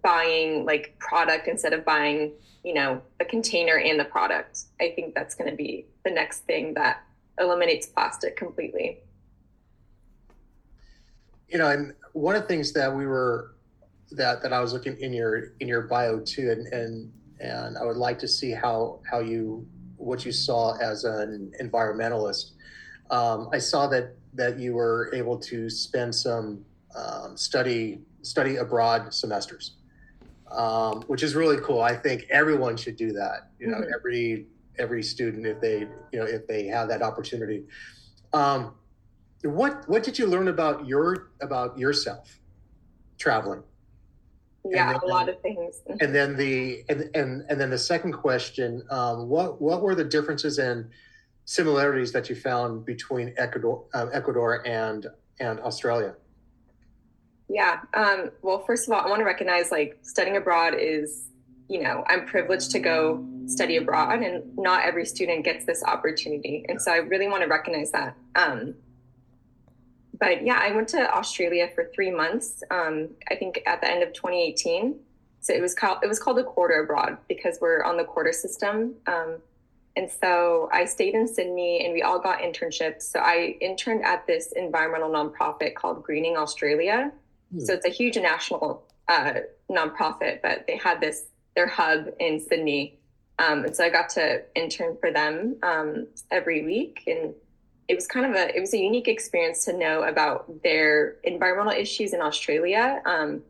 buying 0.03 0.65
like 0.65 0.97
product 0.99 1.47
instead 1.47 1.71
of 1.71 1.85
buying, 1.85 2.33
you 2.65 2.73
know, 2.73 3.01
a 3.21 3.25
container 3.25 3.77
and 3.77 3.97
the 3.97 4.05
product. 4.05 4.63
I 4.81 4.91
think 4.95 5.15
that's 5.15 5.35
going 5.35 5.49
to 5.49 5.55
be 5.55 5.85
the 6.03 6.11
next 6.11 6.39
thing 6.39 6.73
that 6.73 7.03
eliminates 7.39 7.87
plastic 7.87 8.35
completely. 8.35 8.99
you 11.51 11.57
know 11.57 11.67
and 11.67 11.93
one 12.13 12.35
of 12.35 12.41
the 12.43 12.47
things 12.47 12.71
that 12.73 12.93
we 12.93 13.05
were 13.05 13.55
that 14.11 14.41
that 14.41 14.51
i 14.53 14.59
was 14.59 14.73
looking 14.73 14.97
in 14.99 15.13
your 15.13 15.53
in 15.59 15.67
your 15.67 15.83
bio 15.83 16.19
too 16.19 16.51
and 16.51 16.67
and 16.67 17.11
and 17.39 17.77
i 17.77 17.83
would 17.83 17.97
like 17.97 18.19
to 18.19 18.27
see 18.27 18.51
how 18.51 18.99
how 19.09 19.19
you 19.19 19.65
what 19.97 20.25
you 20.25 20.31
saw 20.31 20.75
as 20.77 21.03
an 21.03 21.51
environmentalist. 21.61 22.51
Um, 23.11 23.49
i 23.53 23.59
saw 23.59 23.87
that 23.87 24.15
that 24.33 24.57
you 24.59 24.73
were 24.73 25.11
able 25.13 25.37
to 25.37 25.69
spend 25.69 26.13
some 26.15 26.65
um, 26.95 27.37
study 27.37 28.01
study 28.21 28.57
abroad 28.57 29.13
semesters 29.13 29.77
um, 30.51 31.03
which 31.07 31.23
is 31.23 31.33
really 31.33 31.57
cool. 31.61 31.81
I 31.81 31.95
think 31.95 32.25
everyone 32.29 32.75
should 32.75 32.97
do 32.97 33.13
that 33.13 33.51
you 33.59 33.67
know 33.67 33.77
Mhm. 33.77 33.91
every 33.95 34.47
every 34.79 35.03
student 35.03 35.45
if 35.45 35.61
they 35.61 35.79
you 36.11 36.19
know 36.19 36.25
if 36.25 36.47
they 36.47 36.65
have 36.67 36.89
that 36.89 37.01
opportunity. 37.01 37.65
Um, 38.33 38.75
what 39.43 39.87
what 39.87 40.03
did 40.03 40.19
you 40.19 40.27
learn 40.27 40.47
about 40.49 40.85
your 40.87 41.31
about 41.41 41.77
yourself 41.77 42.39
traveling 43.17 43.63
Yeah, 44.63 44.91
then- 44.93 45.01
a 45.03 45.05
lot 45.05 45.27
of 45.29 45.41
things. 45.41 45.81
and 46.01 46.13
then 46.13 46.35
the 46.37 46.83
and 46.89 47.09
and, 47.15 47.43
and 47.49 47.59
then 47.59 47.69
the 47.71 47.77
second 47.77 48.13
question 48.13 48.83
um, 48.89 49.27
what 49.27 49.61
what 49.61 49.81
were 49.81 49.95
the 49.95 50.03
differences 50.03 50.59
and 50.59 50.89
similarities 51.45 52.11
that 52.11 52.29
you 52.29 52.35
found 52.35 52.85
between 52.85 53.33
ecuador 53.37 53.85
um, 53.93 54.09
ecuador 54.13 54.65
and 54.67 55.07
and 55.39 55.59
australia 55.61 56.13
Yeah. 57.49 57.81
Um, 57.93 58.31
well, 58.41 58.59
first 58.65 58.87
of 58.87 58.93
all, 58.93 59.01
I 59.05 59.09
want 59.09 59.19
to 59.19 59.25
recognize 59.25 59.71
like 59.71 59.99
studying 60.03 60.37
abroad 60.37 60.73
is, 60.77 61.27
you 61.67 61.81
know, 61.81 62.03
I'm 62.07 62.25
privileged 62.25 62.71
to 62.71 62.79
go 62.79 63.25
study 63.47 63.75
abroad, 63.77 64.21
and 64.23 64.55
not 64.57 64.85
every 64.85 65.05
student 65.05 65.43
gets 65.43 65.65
this 65.65 65.83
opportunity. 65.83 66.63
And 66.69 66.81
so 66.81 66.91
I 66.93 66.97
really 66.97 67.27
want 67.27 67.41
to 67.43 67.49
recognize 67.49 67.91
that. 67.91 68.15
Um, 68.35 68.75
but 70.21 70.45
yeah, 70.45 70.59
I 70.61 70.71
went 70.71 70.87
to 70.89 71.13
Australia 71.13 71.67
for 71.73 71.89
three 71.93 72.11
months. 72.11 72.63
Um, 72.69 73.09
I 73.29 73.35
think 73.35 73.61
at 73.65 73.81
the 73.81 73.89
end 73.89 74.03
of 74.03 74.13
2018. 74.13 74.95
So 75.41 75.51
it 75.51 75.61
was 75.61 75.73
called 75.73 75.97
it 76.03 76.07
was 76.07 76.19
called 76.19 76.37
a 76.37 76.43
quarter 76.43 76.83
abroad 76.83 77.17
because 77.27 77.57
we're 77.59 77.83
on 77.83 77.97
the 77.97 78.03
quarter 78.03 78.31
system. 78.31 78.93
Um, 79.07 79.39
and 79.95 80.09
so 80.09 80.69
I 80.71 80.85
stayed 80.85 81.15
in 81.15 81.27
Sydney, 81.27 81.83
and 81.83 81.93
we 81.93 82.03
all 82.03 82.19
got 82.19 82.39
internships. 82.39 83.01
So 83.01 83.19
I 83.19 83.57
interned 83.59 84.05
at 84.05 84.25
this 84.27 84.53
environmental 84.55 85.09
nonprofit 85.09 85.73
called 85.73 86.03
Greening 86.03 86.37
Australia. 86.37 87.11
So 87.59 87.73
it's 87.73 87.85
a 87.85 87.89
huge 87.89 88.15
national 88.15 88.85
uh, 89.09 89.33
nonprofit, 89.69 90.41
but 90.41 90.65
they 90.67 90.77
had 90.77 91.01
this 91.01 91.25
their 91.55 91.67
hub 91.67 92.05
in 92.19 92.39
Sydney, 92.39 92.97
um, 93.39 93.65
and 93.65 93.75
so 93.75 93.83
I 93.83 93.89
got 93.89 94.07
to 94.09 94.43
intern 94.55 94.95
for 95.01 95.11
them 95.11 95.57
um, 95.63 96.07
every 96.29 96.63
week, 96.63 97.03
and 97.07 97.33
it 97.91 97.95
was 97.95 98.07
kind 98.07 98.25
of 98.25 98.31
a 98.35 98.55
it 98.55 98.61
was 98.61 98.73
a 98.73 98.77
unique 98.77 99.09
experience 99.09 99.65
to 99.65 99.77
know 99.77 100.03
about 100.03 100.63
their 100.63 101.17
environmental 101.25 101.73
issues 101.77 102.13
in 102.13 102.21
Australia. 102.21 103.01
Um, 103.05 103.43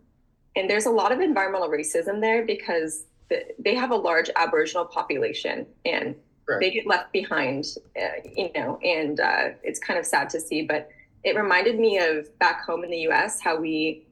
and 0.55 0.67
there's 0.67 0.87
a 0.87 0.89
lot 0.89 1.11
of 1.11 1.19
environmental 1.19 1.69
racism 1.69 2.19
there 2.21 2.43
because 2.43 3.03
the, 3.29 3.45
they 3.59 3.75
have 3.75 3.91
a 3.91 3.95
large 3.95 4.31
Aboriginal 4.35 4.85
population, 4.85 5.67
and 5.85 6.15
Correct. 6.47 6.59
they 6.59 6.71
get 6.71 6.87
left 6.87 7.13
behind, 7.13 7.65
uh, 7.95 8.27
you 8.35 8.49
know, 8.55 8.79
and 8.83 9.19
uh, 9.19 9.49
it's 9.61 9.79
kind 9.79 9.99
of 9.99 10.07
sad 10.07 10.27
to 10.31 10.39
see, 10.39 10.63
but 10.63 10.89
it 11.23 11.35
reminded 11.35 11.79
me 11.79 11.99
of 11.99 12.27
back 12.39 12.65
home 12.65 12.83
in 12.83 12.89
the 12.89 13.01
US 13.09 13.39
how 13.39 13.55
we, 13.59 14.07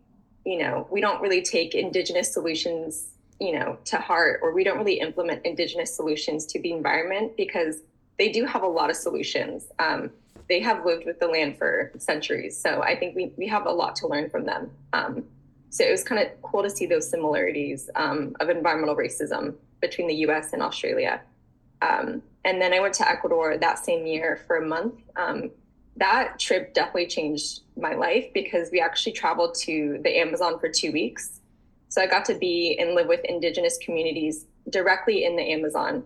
you 0.46 0.60
know, 0.60 0.88
we 0.92 1.02
don't 1.02 1.20
really 1.24 1.42
take 1.42 1.74
indigenous 1.74 2.32
solutions, 2.32 3.14
you 3.42 3.54
know, 3.58 3.80
to 3.86 3.98
heart, 3.98 4.42
or 4.44 4.54
we 4.54 4.64
don't 4.64 4.78
really 4.78 5.00
implement 5.00 5.44
indigenous 5.44 5.94
solutions 5.96 6.46
to 6.46 6.62
the 6.62 6.72
environment 6.72 7.36
because 7.36 7.78
they 8.20 8.30
do 8.30 8.46
have 8.46 8.62
a 8.62 8.68
lot 8.68 8.92
of 8.92 8.98
solutions. 8.98 9.70
Um, 9.80 10.12
they 10.50 10.60
have 10.60 10.86
lived 10.86 11.06
with 11.06 11.20
the 11.20 11.28
land 11.28 11.58
for 11.58 11.92
centuries. 11.98 12.60
So 12.62 12.84
I 12.84 12.96
think 12.96 13.16
we, 13.16 13.32
we 13.38 13.48
have 13.48 13.66
a 13.66 13.72
lot 13.72 13.96
to 13.98 14.08
learn 14.08 14.30
from 14.30 14.46
them. 14.46 14.70
Um, 14.94 15.24
so 15.70 15.84
it 15.86 15.92
was 15.92 16.04
kind 16.04 16.22
of 16.22 16.42
cool 16.42 16.64
to 16.64 16.70
see 16.70 16.86
those 16.86 17.10
similarities 17.10 17.90
um, 17.96 18.36
of 18.40 18.50
environmental 18.50 18.96
racism 18.96 19.56
between 19.80 20.08
the 20.08 20.16
US 20.28 20.54
and 20.54 20.62
Australia. 20.62 21.22
Um, 21.82 22.22
and 22.44 22.62
then 22.62 22.74
I 22.74 22.80
went 22.80 22.94
to 22.96 23.08
Ecuador 23.08 23.58
that 23.58 23.80
same 23.80 24.06
year 24.06 24.42
for 24.48 24.58
a 24.58 24.68
month. 24.68 24.96
Um, 25.16 25.52
that 25.96 26.40
trip 26.40 26.74
definitely 26.74 27.08
changed 27.08 27.62
my 27.78 27.94
life 27.94 28.26
because 28.34 28.70
we 28.72 28.82
actually 28.82 29.14
traveled 29.14 29.56
to 29.62 30.00
the 30.04 30.18
Amazon 30.18 30.60
for 30.60 30.68
two 30.70 30.92
weeks. 30.92 31.40
So 31.90 32.02
I 32.02 32.08
got 32.08 32.26
to 32.26 32.36
be 32.36 32.78
and 32.80 32.96
live 32.96 33.08
with 33.08 33.22
indigenous 33.26 33.78
communities 33.78 34.46
directly 34.70 35.26
in 35.26 35.36
the 35.36 35.44
Amazon. 35.44 36.04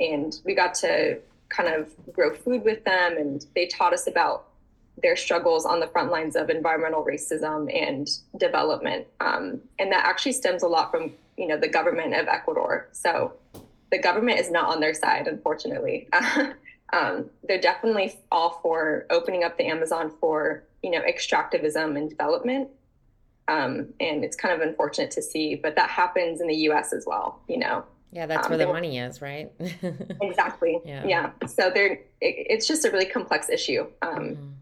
And 0.00 0.34
we 0.44 0.54
got 0.54 0.74
to 0.76 1.20
kind 1.50 1.68
of 1.68 1.92
grow 2.12 2.34
food 2.34 2.64
with 2.64 2.84
them, 2.84 3.16
and 3.16 3.44
they 3.54 3.66
taught 3.66 3.92
us 3.92 4.06
about 4.06 4.46
their 5.02 5.16
struggles 5.16 5.64
on 5.64 5.80
the 5.80 5.86
front 5.86 6.10
lines 6.10 6.36
of 6.36 6.50
environmental 6.50 7.04
racism 7.04 7.74
and 7.74 8.08
development. 8.36 9.06
Um, 9.20 9.60
and 9.78 9.92
that 9.92 10.04
actually 10.04 10.32
stems 10.32 10.62
a 10.62 10.68
lot 10.68 10.90
from 10.90 11.12
you 11.36 11.46
know 11.46 11.58
the 11.58 11.68
government 11.68 12.14
of 12.14 12.28
Ecuador. 12.28 12.88
So 12.92 13.34
the 13.90 13.98
government 13.98 14.38
is 14.38 14.50
not 14.50 14.68
on 14.68 14.80
their 14.80 14.94
side, 14.94 15.26
unfortunately. 15.26 16.08
um, 16.92 17.30
they're 17.46 17.60
definitely 17.60 18.18
all 18.30 18.60
for 18.62 19.06
opening 19.10 19.44
up 19.44 19.56
the 19.56 19.66
Amazon 19.66 20.12
for 20.20 20.64
you 20.82 20.90
know 20.90 21.00
extractivism 21.02 21.96
and 21.96 22.08
development. 22.08 22.68
Um, 23.48 23.88
and 23.98 24.22
it's 24.22 24.36
kind 24.36 24.54
of 24.54 24.66
unfortunate 24.66 25.10
to 25.12 25.22
see, 25.22 25.56
but 25.56 25.74
that 25.74 25.90
happens 25.90 26.40
in 26.40 26.46
the 26.46 26.54
U.S. 26.54 26.92
as 26.92 27.04
well. 27.04 27.40
You 27.48 27.58
know, 27.58 27.84
Yeah, 28.12 28.26
that's 28.26 28.46
Um, 28.46 28.50
where 28.50 28.58
the 28.58 28.72
money 28.72 28.98
is, 28.98 29.22
right? 29.22 29.52
exactly. 30.20 30.80
Yeah. 30.84 31.06
Yeah. 31.06 31.30
So 31.46 31.70
they're 31.70 31.92
it, 32.20 32.46
it's 32.50 32.66
just 32.66 32.84
a 32.84 32.90
really 32.90 33.06
complex 33.06 33.48
issue. 33.48 33.86
Um, 34.02 34.18
Mhm. 34.36 34.52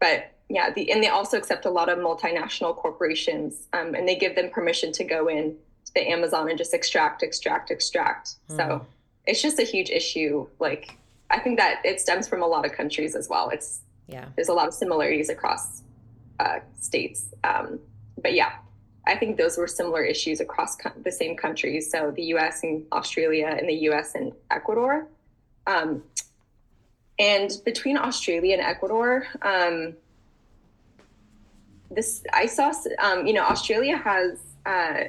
but 0.00 0.32
yeah, 0.48 0.70
the 0.70 0.90
and 0.90 1.02
they 1.02 1.08
also 1.08 1.36
accept 1.36 1.64
a 1.66 1.70
lot 1.70 1.88
of 1.88 1.98
multinational 1.98 2.74
corporations, 2.74 3.66
um, 3.72 3.94
and 3.94 4.08
they 4.08 4.16
give 4.16 4.34
them 4.34 4.48
permission 4.50 4.92
to 4.92 5.04
go 5.04 5.28
in 5.28 5.56
to 5.86 5.94
the 5.94 6.08
Amazon 6.08 6.48
and 6.48 6.56
just 6.58 6.72
extract, 6.72 7.22
extract, 7.22 7.70
extract. 7.70 8.36
Mm. 8.50 8.56
So 8.56 8.86
it's 9.26 9.42
just 9.42 9.58
a 9.58 9.64
huge 9.64 9.90
issue. 9.90 10.46
Like 10.58 10.96
I 11.30 11.38
think 11.40 11.58
that 11.58 11.84
it 11.84 12.00
stems 12.00 12.28
from 12.28 12.42
a 12.42 12.46
lot 12.46 12.64
of 12.64 12.72
countries 12.72 13.14
as 13.16 13.28
well. 13.28 13.50
It's 13.50 13.80
Yeah. 14.06 14.26
there's 14.36 14.48
a 14.48 14.54
lot 14.54 14.68
of 14.68 14.74
similarities 14.74 15.28
across 15.28 15.82
uh, 16.38 16.60
states. 16.80 17.34
Um, 17.44 17.80
but 18.22 18.32
yeah, 18.34 18.52
I 19.06 19.16
think 19.16 19.36
those 19.36 19.56
were 19.56 19.68
similar 19.68 20.02
issues 20.02 20.40
across 20.40 20.76
co- 20.76 20.92
the 21.02 21.12
same 21.12 21.36
countries. 21.36 21.90
So 21.90 22.10
the 22.10 22.24
U.S. 22.24 22.62
and 22.62 22.84
Australia, 22.92 23.54
and 23.58 23.68
the 23.68 23.74
U.S. 23.90 24.14
and 24.14 24.32
Ecuador. 24.50 25.08
Um, 25.66 26.02
and 27.18 27.50
between 27.64 27.96
Australia 27.96 28.54
and 28.54 28.62
Ecuador, 28.62 29.26
um, 29.42 29.94
this 31.90 32.24
I 32.32 32.46
saw, 32.46 32.72
um, 32.98 33.26
you 33.26 33.32
know, 33.32 33.44
Australia 33.44 33.96
has, 33.96 34.38
uh, 34.66 35.04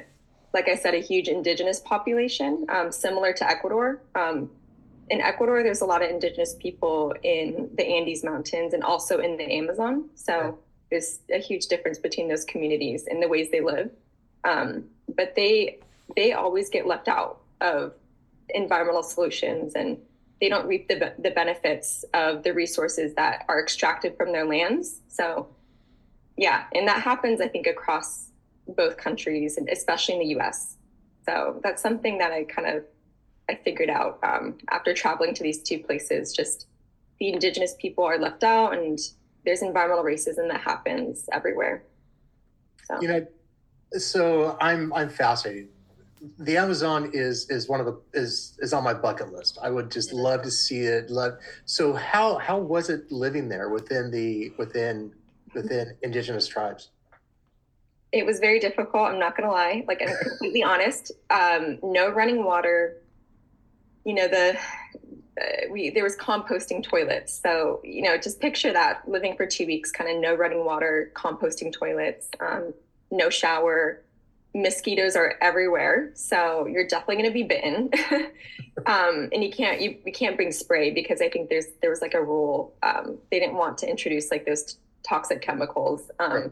like 0.54 0.68
I 0.68 0.76
said, 0.76 0.94
a 0.94 1.00
huge 1.00 1.28
indigenous 1.28 1.80
population, 1.80 2.66
um, 2.68 2.92
similar 2.92 3.32
to 3.34 3.48
Ecuador. 3.48 4.00
Um, 4.14 4.50
in 5.10 5.20
Ecuador, 5.20 5.62
there's 5.62 5.80
a 5.80 5.86
lot 5.86 6.02
of 6.02 6.10
indigenous 6.10 6.54
people 6.54 7.14
in 7.22 7.70
the 7.74 7.84
Andes 7.84 8.24
Mountains 8.24 8.74
and 8.74 8.82
also 8.82 9.18
in 9.18 9.36
the 9.36 9.44
Amazon. 9.44 10.08
So 10.14 10.58
there's 10.90 11.20
a 11.32 11.38
huge 11.38 11.66
difference 11.66 11.98
between 11.98 12.28
those 12.28 12.44
communities 12.44 13.06
and 13.06 13.22
the 13.22 13.28
ways 13.28 13.50
they 13.50 13.60
live. 13.60 13.90
Um, 14.44 14.84
but 15.16 15.34
they 15.34 15.78
they 16.16 16.32
always 16.32 16.70
get 16.70 16.86
left 16.86 17.08
out 17.08 17.40
of 17.60 17.92
environmental 18.50 19.02
solutions 19.02 19.74
and 19.74 19.98
they 20.40 20.48
don't 20.48 20.66
reap 20.66 20.88
the, 20.88 21.12
the 21.18 21.30
benefits 21.30 22.04
of 22.14 22.42
the 22.44 22.54
resources 22.54 23.14
that 23.14 23.44
are 23.48 23.60
extracted 23.60 24.16
from 24.16 24.32
their 24.32 24.46
lands. 24.46 25.00
So 25.08 25.48
yeah, 26.36 26.64
and 26.72 26.86
that 26.86 27.02
happens, 27.02 27.40
I 27.40 27.48
think, 27.48 27.66
across 27.66 28.30
both 28.68 28.96
countries 28.96 29.56
and 29.56 29.68
especially 29.68 30.14
in 30.14 30.20
the 30.20 30.40
US. 30.40 30.76
So 31.26 31.60
that's 31.62 31.82
something 31.82 32.18
that 32.18 32.32
I 32.32 32.44
kind 32.44 32.68
of 32.68 32.84
I 33.50 33.54
figured 33.56 33.90
out 33.90 34.18
um, 34.22 34.58
after 34.70 34.94
traveling 34.94 35.34
to 35.34 35.42
these 35.42 35.62
two 35.62 35.78
places. 35.78 36.32
Just 36.34 36.66
the 37.18 37.32
indigenous 37.32 37.74
people 37.78 38.04
are 38.04 38.18
left 38.18 38.44
out, 38.44 38.74
and 38.74 38.98
there's 39.48 39.62
environmental 39.62 40.04
racism 40.04 40.46
that 40.48 40.60
happens 40.60 41.26
everywhere. 41.32 41.82
So. 42.84 43.00
You 43.00 43.08
know, 43.08 43.26
so 43.92 44.58
I'm 44.60 44.92
I'm 44.92 45.08
fascinated. 45.08 45.68
The 46.38 46.58
Amazon 46.58 47.10
is 47.14 47.48
is 47.48 47.66
one 47.66 47.80
of 47.80 47.86
the 47.86 47.98
is 48.12 48.58
is 48.60 48.74
on 48.74 48.84
my 48.84 48.92
bucket 48.92 49.32
list. 49.32 49.58
I 49.62 49.70
would 49.70 49.90
just 49.90 50.12
love 50.12 50.42
to 50.42 50.50
see 50.50 50.80
it. 50.80 51.10
Love. 51.10 51.38
So 51.64 51.94
how 51.94 52.36
how 52.36 52.58
was 52.58 52.90
it 52.90 53.10
living 53.10 53.48
there 53.48 53.70
within 53.70 54.10
the 54.10 54.52
within 54.58 55.14
within 55.54 55.96
indigenous 56.02 56.46
tribes? 56.46 56.90
It 58.12 58.26
was 58.26 58.40
very 58.40 58.60
difficult. 58.60 59.08
I'm 59.08 59.18
not 59.18 59.34
gonna 59.34 59.50
lie. 59.50 59.82
Like 59.88 60.02
I'm 60.02 60.14
completely 60.28 60.62
honest. 60.72 61.10
Um, 61.30 61.78
no 61.82 62.10
running 62.10 62.44
water. 62.44 62.98
You 64.04 64.14
know 64.14 64.28
the 64.28 64.58
we 65.70 65.90
there 65.90 66.04
was 66.04 66.16
composting 66.16 66.82
toilets. 66.82 67.40
So 67.42 67.80
you 67.84 68.02
know 68.02 68.16
just 68.16 68.40
picture 68.40 68.72
that 68.72 69.08
living 69.08 69.36
for 69.36 69.46
two 69.46 69.66
weeks, 69.66 69.90
kind 69.90 70.10
of 70.10 70.20
no 70.20 70.34
running 70.34 70.64
water, 70.64 71.12
composting 71.14 71.72
toilets, 71.72 72.28
um, 72.40 72.74
no 73.10 73.30
shower. 73.30 74.02
Mosquitoes 74.54 75.14
are 75.14 75.34
everywhere, 75.42 76.10
so 76.14 76.66
you're 76.66 76.86
definitely 76.86 77.16
going 77.16 77.26
to 77.26 77.32
be 77.32 77.42
bitten. 77.42 77.90
um, 78.86 79.28
and 79.30 79.44
you 79.44 79.50
can't 79.50 79.80
you, 79.80 79.96
you 80.06 80.12
can't 80.12 80.36
bring 80.36 80.50
spray 80.50 80.90
because 80.90 81.20
I 81.20 81.28
think 81.28 81.50
there's 81.50 81.66
there 81.82 81.90
was 81.90 82.00
like 82.00 82.14
a 82.14 82.22
rule. 82.22 82.74
Um, 82.82 83.18
they 83.30 83.38
didn't 83.38 83.56
want 83.56 83.78
to 83.78 83.88
introduce 83.88 84.30
like 84.30 84.46
those 84.46 84.78
toxic 85.06 85.42
chemicals. 85.42 86.10
Um, 86.18 86.32
right. 86.32 86.50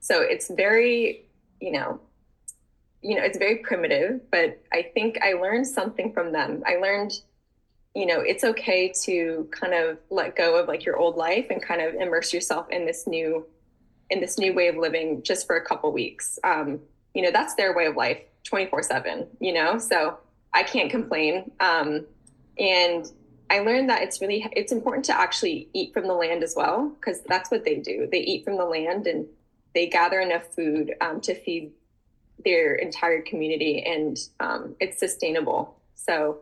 So 0.00 0.20
it's 0.20 0.50
very, 0.50 1.24
you 1.60 1.72
know, 1.72 2.00
you 3.00 3.16
know, 3.16 3.22
it's 3.22 3.38
very 3.38 3.56
primitive, 3.56 4.20
but 4.30 4.60
I 4.72 4.90
think 4.94 5.18
I 5.22 5.32
learned 5.32 5.66
something 5.66 6.12
from 6.12 6.32
them. 6.32 6.62
I 6.66 6.76
learned, 6.76 7.12
you 7.94 8.06
know, 8.06 8.20
it's 8.20 8.44
okay 8.44 8.92
to 9.04 9.48
kind 9.52 9.72
of 9.72 9.98
let 10.10 10.36
go 10.36 10.56
of 10.56 10.66
like 10.66 10.84
your 10.84 10.96
old 10.96 11.16
life 11.16 11.46
and 11.50 11.62
kind 11.62 11.80
of 11.80 11.94
immerse 11.94 12.32
yourself 12.32 12.68
in 12.70 12.86
this 12.86 13.06
new, 13.06 13.46
in 14.10 14.20
this 14.20 14.38
new 14.38 14.52
way 14.52 14.68
of 14.68 14.76
living 14.76 15.22
just 15.22 15.46
for 15.46 15.56
a 15.56 15.64
couple 15.64 15.92
weeks. 15.92 16.38
Um, 16.42 16.80
you 17.14 17.22
know, 17.22 17.30
that's 17.30 17.54
their 17.54 17.74
way 17.74 17.86
of 17.86 17.96
life 17.96 18.18
24 18.44 18.82
seven, 18.82 19.26
you 19.40 19.52
know? 19.52 19.78
So 19.78 20.18
I 20.52 20.64
can't 20.64 20.90
complain. 20.90 21.50
Um, 21.60 22.06
and 22.58 23.10
I 23.50 23.60
learned 23.60 23.90
that 23.90 24.02
it's 24.02 24.20
really 24.20 24.46
it's 24.52 24.72
important 24.72 25.04
to 25.06 25.18
actually 25.18 25.68
eat 25.72 25.92
from 25.92 26.06
the 26.06 26.14
land 26.14 26.42
as 26.42 26.54
well 26.56 26.88
because 26.88 27.22
that's 27.22 27.50
what 27.50 27.64
they 27.64 27.76
do. 27.76 28.08
They 28.10 28.20
eat 28.20 28.44
from 28.44 28.56
the 28.56 28.64
land 28.64 29.06
and 29.06 29.26
they 29.74 29.86
gather 29.86 30.20
enough 30.20 30.46
food 30.54 30.94
um, 31.00 31.20
to 31.22 31.34
feed 31.34 31.72
their 32.44 32.74
entire 32.74 33.22
community, 33.22 33.82
and 33.82 34.18
um, 34.40 34.76
it's 34.80 34.98
sustainable. 34.98 35.80
So 35.94 36.38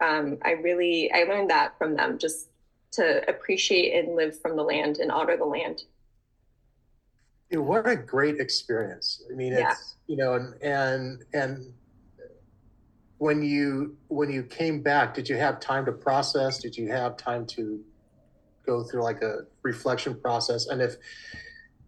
um, 0.00 0.38
I 0.42 0.52
really 0.52 1.12
I 1.12 1.24
learned 1.24 1.50
that 1.50 1.76
from 1.78 1.96
them 1.96 2.18
just 2.18 2.48
to 2.92 3.28
appreciate 3.28 4.04
and 4.04 4.16
live 4.16 4.40
from 4.40 4.56
the 4.56 4.62
land 4.62 4.98
and 4.98 5.10
honor 5.10 5.36
the 5.36 5.44
land. 5.44 5.82
Know, 7.50 7.62
what 7.62 7.86
a 7.88 7.94
great 7.94 8.40
experience! 8.40 9.22
I 9.30 9.34
mean, 9.34 9.52
it's 9.52 9.60
yeah. 9.60 9.74
you 10.06 10.16
know, 10.16 10.34
and 10.34 10.54
and 10.62 11.24
and 11.32 11.72
when 13.18 13.42
you 13.42 13.96
when 14.08 14.30
you 14.30 14.42
came 14.42 14.82
back 14.82 15.14
did 15.14 15.28
you 15.28 15.36
have 15.36 15.60
time 15.60 15.84
to 15.84 15.92
process 15.92 16.58
did 16.58 16.76
you 16.76 16.90
have 16.90 17.16
time 17.16 17.46
to 17.46 17.80
go 18.66 18.82
through 18.82 19.02
like 19.02 19.22
a 19.22 19.38
reflection 19.62 20.14
process 20.20 20.66
and 20.66 20.82
if 20.82 20.96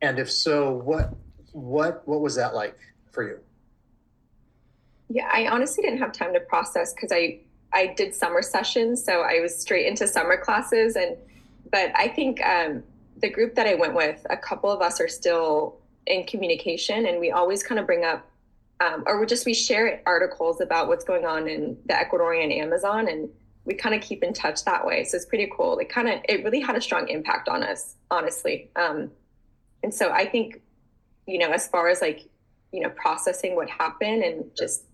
and 0.02 0.18
if 0.18 0.30
so 0.30 0.72
what 0.72 1.14
what 1.52 2.06
what 2.06 2.20
was 2.20 2.36
that 2.36 2.54
like 2.54 2.78
for 3.10 3.26
you 3.28 3.38
yeah 5.08 5.28
i 5.32 5.46
honestly 5.48 5.82
didn't 5.82 5.98
have 5.98 6.12
time 6.12 6.32
to 6.32 6.40
process 6.40 6.94
because 6.94 7.10
i 7.12 7.38
i 7.76 7.86
did 7.86 8.14
summer 8.14 8.42
sessions 8.42 9.04
so 9.04 9.22
i 9.22 9.40
was 9.40 9.56
straight 9.56 9.86
into 9.86 10.06
summer 10.08 10.36
classes 10.36 10.96
and 10.96 11.16
but 11.70 11.92
i 11.94 12.08
think 12.08 12.44
um, 12.44 12.82
the 13.18 13.30
group 13.30 13.54
that 13.54 13.66
i 13.66 13.74
went 13.74 13.94
with 13.94 14.26
a 14.30 14.36
couple 14.36 14.70
of 14.70 14.80
us 14.82 15.00
are 15.00 15.08
still 15.08 15.78
in 16.06 16.24
communication 16.26 17.06
and 17.06 17.20
we 17.20 17.30
always 17.30 17.62
kind 17.62 17.78
of 17.78 17.86
bring 17.86 18.04
up 18.04 18.28
um, 18.80 19.04
or 19.06 19.18
we 19.18 19.26
just 19.26 19.46
we 19.46 19.54
share 19.54 20.02
articles 20.06 20.60
about 20.60 20.88
what's 20.88 21.04
going 21.04 21.24
on 21.24 21.48
in 21.48 21.78
the 21.86 21.94
Ecuadorian 21.94 22.54
Amazon, 22.54 23.08
and 23.08 23.28
we 23.64 23.74
kind 23.74 23.94
of 23.94 24.02
keep 24.02 24.22
in 24.22 24.32
touch 24.32 24.64
that 24.64 24.84
way. 24.86 25.04
So 25.04 25.16
it's 25.16 25.24
pretty 25.24 25.50
cool. 25.56 25.78
It 25.78 25.88
kind 25.88 26.08
of 26.08 26.20
it 26.28 26.44
really 26.44 26.60
had 26.60 26.76
a 26.76 26.80
strong 26.80 27.08
impact 27.08 27.48
on 27.48 27.62
us, 27.62 27.94
honestly. 28.10 28.70
Um, 28.76 29.10
and 29.82 29.94
so 29.94 30.10
I 30.10 30.26
think, 30.26 30.60
you 31.26 31.38
know, 31.38 31.50
as 31.50 31.68
far 31.68 31.88
as 31.88 32.00
like, 32.00 32.28
you 32.72 32.80
know, 32.80 32.90
processing 32.90 33.56
what 33.56 33.70
happened 33.70 34.22
and 34.22 34.44
just, 34.56 34.84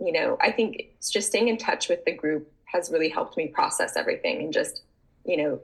you 0.00 0.12
know, 0.12 0.36
I 0.40 0.52
think 0.52 0.90
just 1.10 1.28
staying 1.28 1.48
in 1.48 1.56
touch 1.56 1.88
with 1.88 2.04
the 2.04 2.12
group 2.12 2.52
has 2.64 2.90
really 2.90 3.08
helped 3.08 3.36
me 3.36 3.48
process 3.48 3.96
everything 3.96 4.42
and 4.42 4.52
just, 4.52 4.82
you 5.24 5.36
know, 5.36 5.60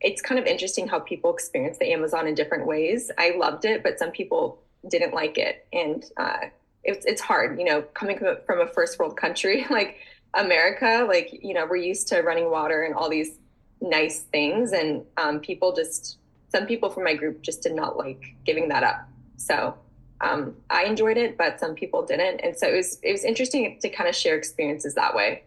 it's 0.00 0.22
kind 0.22 0.38
of 0.38 0.46
interesting 0.46 0.88
how 0.88 0.98
people 0.98 1.32
experience 1.32 1.78
the 1.78 1.92
Amazon 1.92 2.26
in 2.26 2.34
different 2.34 2.66
ways. 2.66 3.10
I 3.18 3.34
loved 3.36 3.64
it, 3.64 3.82
but 3.82 3.98
some 3.98 4.10
people 4.10 4.62
didn't 4.88 5.12
like 5.12 5.36
it, 5.36 5.66
and 5.72 6.04
uh, 6.16 6.46
it's 6.84 7.04
it's 7.04 7.20
hard, 7.20 7.58
you 7.58 7.64
know, 7.64 7.82
coming 7.82 8.18
from 8.18 8.60
a 8.60 8.66
first 8.66 8.98
world 8.98 9.16
country 9.16 9.66
like 9.70 9.98
America, 10.34 11.04
like 11.06 11.28
you 11.32 11.54
know, 11.54 11.66
we're 11.66 11.76
used 11.76 12.08
to 12.08 12.22
running 12.22 12.50
water 12.50 12.82
and 12.82 12.94
all 12.94 13.10
these 13.10 13.36
nice 13.80 14.20
things, 14.20 14.72
and 14.72 15.04
um, 15.16 15.40
people 15.40 15.74
just 15.74 16.18
some 16.48 16.66
people 16.66 16.90
from 16.90 17.04
my 17.04 17.14
group 17.14 17.42
just 17.42 17.62
did 17.62 17.74
not 17.74 17.96
like 17.96 18.34
giving 18.44 18.68
that 18.68 18.82
up. 18.82 19.08
So 19.36 19.76
um, 20.20 20.56
I 20.68 20.84
enjoyed 20.84 21.16
it, 21.16 21.38
but 21.38 21.58
some 21.60 21.74
people 21.74 22.04
didn't, 22.04 22.40
and 22.40 22.56
so 22.56 22.68
it 22.68 22.76
was 22.76 22.98
it 23.02 23.12
was 23.12 23.24
interesting 23.24 23.78
to 23.80 23.88
kind 23.88 24.08
of 24.08 24.14
share 24.14 24.36
experiences 24.36 24.94
that 24.94 25.14
way. 25.14 25.44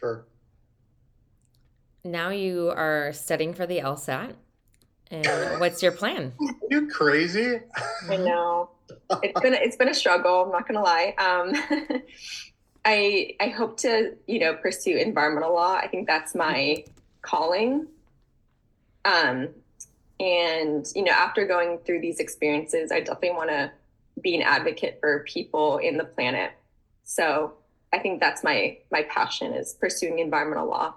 Sure. 0.00 0.24
Now 2.04 2.30
you 2.30 2.70
are 2.70 3.12
studying 3.12 3.54
for 3.54 3.66
the 3.66 3.78
LSAT. 3.78 4.34
And 5.10 5.60
what's 5.60 5.82
your 5.82 5.92
plan? 5.92 6.34
you 6.70 6.88
crazy? 6.88 7.60
I 8.10 8.16
know 8.16 8.70
it's 9.22 9.40
been 9.40 9.54
it's 9.54 9.76
been 9.76 9.88
a 9.88 9.94
struggle. 9.94 10.44
I'm 10.44 10.52
not 10.52 10.66
gonna 10.66 10.82
lie. 10.82 11.14
Um, 11.18 12.02
I 12.84 13.34
I 13.40 13.48
hope 13.48 13.78
to 13.78 14.16
you 14.26 14.38
know 14.38 14.54
pursue 14.54 14.96
environmental 14.96 15.54
law. 15.54 15.74
I 15.74 15.88
think 15.88 16.06
that's 16.06 16.34
my 16.34 16.84
calling. 17.22 17.86
Um, 19.04 19.48
and 20.20 20.86
you 20.94 21.04
know 21.04 21.12
after 21.12 21.46
going 21.46 21.78
through 21.78 22.00
these 22.00 22.18
experiences, 22.18 22.90
I 22.92 23.00
definitely 23.00 23.30
want 23.30 23.50
to 23.50 23.72
be 24.20 24.34
an 24.34 24.42
advocate 24.42 24.98
for 25.00 25.24
people 25.28 25.78
in 25.78 25.96
the 25.96 26.04
planet. 26.04 26.52
So 27.04 27.54
I 27.92 27.98
think 27.98 28.20
that's 28.20 28.42
my 28.42 28.78
my 28.90 29.02
passion 29.04 29.52
is 29.52 29.74
pursuing 29.74 30.18
environmental 30.18 30.68
law 30.68 30.94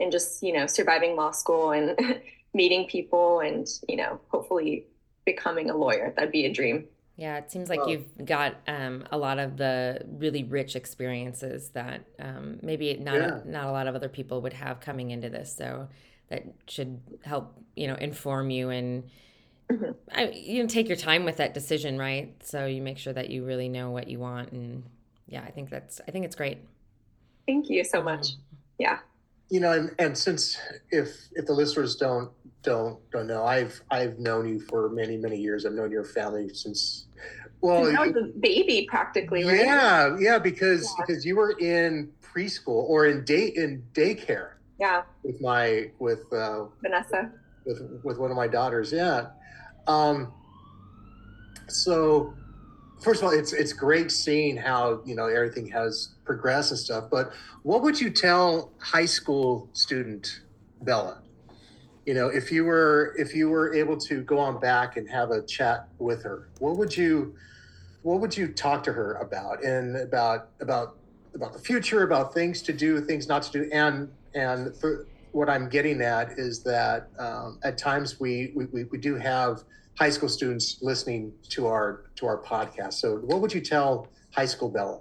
and 0.00 0.10
just 0.10 0.42
you 0.42 0.52
know 0.52 0.66
surviving 0.66 1.16
law 1.16 1.30
school 1.30 1.72
and 1.72 2.20
meeting 2.54 2.86
people 2.86 3.40
and 3.40 3.66
you 3.88 3.96
know 3.96 4.20
hopefully 4.28 4.86
becoming 5.24 5.70
a 5.70 5.76
lawyer. 5.76 6.12
That'd 6.16 6.32
be 6.32 6.46
a 6.46 6.52
dream. 6.52 6.86
Yeah, 7.16 7.38
it 7.38 7.50
seems 7.50 7.68
like 7.68 7.80
oh. 7.82 7.88
you've 7.88 8.24
got 8.24 8.56
um, 8.66 9.04
a 9.12 9.16
lot 9.16 9.38
of 9.38 9.56
the 9.56 10.00
really 10.18 10.42
rich 10.42 10.74
experiences 10.74 11.68
that 11.70 12.04
um, 12.18 12.58
maybe 12.60 12.94
not 12.94 13.14
yeah. 13.14 13.40
not 13.44 13.66
a 13.66 13.72
lot 13.72 13.86
of 13.86 13.94
other 13.94 14.08
people 14.08 14.40
would 14.42 14.52
have 14.52 14.80
coming 14.80 15.10
into 15.10 15.28
this. 15.28 15.54
So 15.56 15.88
that 16.34 16.44
should 16.66 17.00
help 17.24 17.56
you 17.76 17.86
know 17.86 17.94
inform 17.94 18.50
you 18.50 18.70
and 18.70 19.04
mm-hmm. 19.70 19.92
I, 20.12 20.30
you 20.30 20.62
know 20.62 20.68
take 20.68 20.88
your 20.88 20.96
time 20.96 21.24
with 21.24 21.36
that 21.36 21.54
decision, 21.54 21.98
right? 21.98 22.34
So 22.42 22.66
you 22.66 22.82
make 22.82 22.98
sure 22.98 23.12
that 23.12 23.30
you 23.30 23.44
really 23.44 23.68
know 23.68 23.90
what 23.90 24.08
you 24.08 24.18
want, 24.18 24.52
and 24.52 24.84
yeah, 25.26 25.42
I 25.42 25.50
think 25.50 25.70
that's 25.70 26.00
I 26.06 26.10
think 26.10 26.24
it's 26.24 26.36
great. 26.36 26.58
Thank 27.46 27.68
you 27.68 27.84
so 27.84 28.02
much. 28.02 28.28
Yeah. 28.78 28.98
You 29.50 29.60
know, 29.60 29.72
and, 29.72 29.94
and 29.98 30.16
since 30.16 30.58
if 30.90 31.28
if 31.34 31.46
the 31.46 31.52
listeners 31.52 31.96
don't 31.96 32.30
don't 32.64 32.98
don't 33.10 33.26
know. 33.28 33.44
I've 33.44 33.80
I've 33.90 34.18
known 34.18 34.48
you 34.48 34.58
for 34.58 34.88
many 34.88 35.16
many 35.16 35.36
years. 35.36 35.64
I've 35.64 35.74
known 35.74 35.92
your 35.92 36.04
family 36.04 36.48
since 36.48 37.06
well, 37.60 37.84
since 37.84 37.98
I 37.98 38.06
was 38.06 38.16
a 38.16 38.38
baby 38.38 38.86
practically. 38.90 39.44
Right? 39.44 39.60
Yeah, 39.60 40.16
yeah, 40.18 40.38
because 40.38 40.82
yeah. 40.82 41.04
because 41.06 41.24
you 41.24 41.36
were 41.36 41.52
in 41.60 42.10
preschool 42.22 42.88
or 42.88 43.06
in 43.06 43.24
day 43.24 43.48
in 43.48 43.84
daycare. 43.92 44.53
Yeah. 44.78 45.02
With 45.22 45.40
my 45.40 45.90
with 45.98 46.32
uh, 46.32 46.66
Vanessa. 46.82 47.30
With 47.64 48.00
with 48.02 48.18
one 48.18 48.30
of 48.30 48.36
my 48.36 48.48
daughters, 48.48 48.92
yeah. 48.92 49.28
Um, 49.86 50.32
So, 51.68 52.34
first 53.00 53.22
of 53.22 53.28
all, 53.28 53.34
it's 53.34 53.52
it's 53.52 53.72
great 53.72 54.10
seeing 54.10 54.56
how 54.56 55.00
you 55.04 55.14
know 55.14 55.26
everything 55.26 55.66
has 55.68 56.10
progressed 56.24 56.70
and 56.72 56.78
stuff. 56.80 57.04
But 57.10 57.32
what 57.62 57.82
would 57.82 58.00
you 58.00 58.10
tell 58.10 58.72
high 58.80 59.06
school 59.06 59.68
student 59.72 60.42
Bella? 60.82 61.22
You 62.06 62.14
know, 62.14 62.28
if 62.28 62.52
you 62.52 62.64
were 62.64 63.14
if 63.18 63.34
you 63.34 63.48
were 63.48 63.74
able 63.74 63.96
to 63.98 64.22
go 64.22 64.38
on 64.38 64.60
back 64.60 64.96
and 64.96 65.08
have 65.08 65.30
a 65.30 65.42
chat 65.42 65.88
with 65.98 66.22
her, 66.24 66.48
what 66.58 66.76
would 66.76 66.94
you 66.96 67.34
what 68.02 68.20
would 68.20 68.36
you 68.36 68.48
talk 68.48 68.82
to 68.84 68.92
her 68.92 69.14
about 69.14 69.64
and 69.64 69.96
about 69.96 70.48
about 70.60 70.96
about 71.34 71.52
the 71.54 71.58
future, 71.58 72.02
about 72.02 72.34
things 72.34 72.60
to 72.62 72.72
do, 72.72 73.00
things 73.00 73.26
not 73.26 73.42
to 73.44 73.52
do, 73.52 73.70
and 73.72 74.10
and 74.34 74.76
for, 74.76 75.06
what 75.34 75.50
I'm 75.50 75.68
getting 75.68 76.00
at 76.00 76.38
is 76.38 76.62
that 76.62 77.08
um, 77.18 77.58
at 77.64 77.76
times 77.76 78.20
we, 78.20 78.52
we 78.54 78.84
we 78.84 78.98
do 78.98 79.16
have 79.16 79.64
high 79.98 80.10
school 80.10 80.28
students 80.28 80.78
listening 80.80 81.32
to 81.50 81.66
our 81.66 82.04
to 82.16 82.26
our 82.26 82.40
podcast. 82.42 82.94
So, 82.94 83.16
what 83.16 83.40
would 83.40 83.52
you 83.52 83.60
tell 83.60 84.08
high 84.32 84.46
school 84.46 84.68
Bella? 84.68 85.00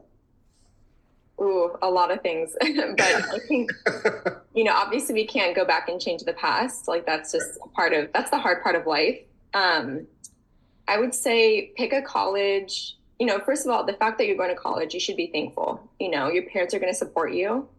Ooh, 1.40 1.76
a 1.82 1.90
lot 1.90 2.12
of 2.12 2.22
things, 2.22 2.56
but 2.62 3.02
I 3.02 3.40
think 3.48 3.72
you 4.56 4.64
know, 4.64 4.74
obviously, 4.74 5.14
we 5.14 5.28
can't 5.28 5.56
go 5.56 5.66
back 5.66 5.88
and 5.88 6.02
change 6.02 6.24
the 6.24 6.34
past. 6.34 6.88
Like 6.88 7.06
that's 7.06 7.32
just 7.32 7.60
part 7.76 7.94
of 7.94 8.12
that's 8.14 8.32
the 8.32 8.40
hard 8.40 8.64
part 8.64 8.76
of 8.76 8.88
life. 8.88 9.20
Um, 9.54 10.08
I 10.88 10.98
would 10.98 11.14
say 11.14 11.74
pick 11.78 11.94
a 11.94 12.02
college. 12.02 12.98
You 13.20 13.28
know, 13.28 13.40
first 13.40 13.66
of 13.66 13.72
all, 13.72 13.86
the 13.86 13.94
fact 13.94 14.18
that 14.18 14.26
you're 14.26 14.36
going 14.36 14.50
to 14.50 14.56
college, 14.56 14.96
you 14.96 15.00
should 15.00 15.16
be 15.16 15.28
thankful. 15.28 15.80
You 16.00 16.10
know, 16.10 16.30
your 16.30 16.44
parents 16.50 16.74
are 16.74 16.80
going 16.80 16.92
to 16.92 16.98
support 16.98 17.34
you 17.34 17.70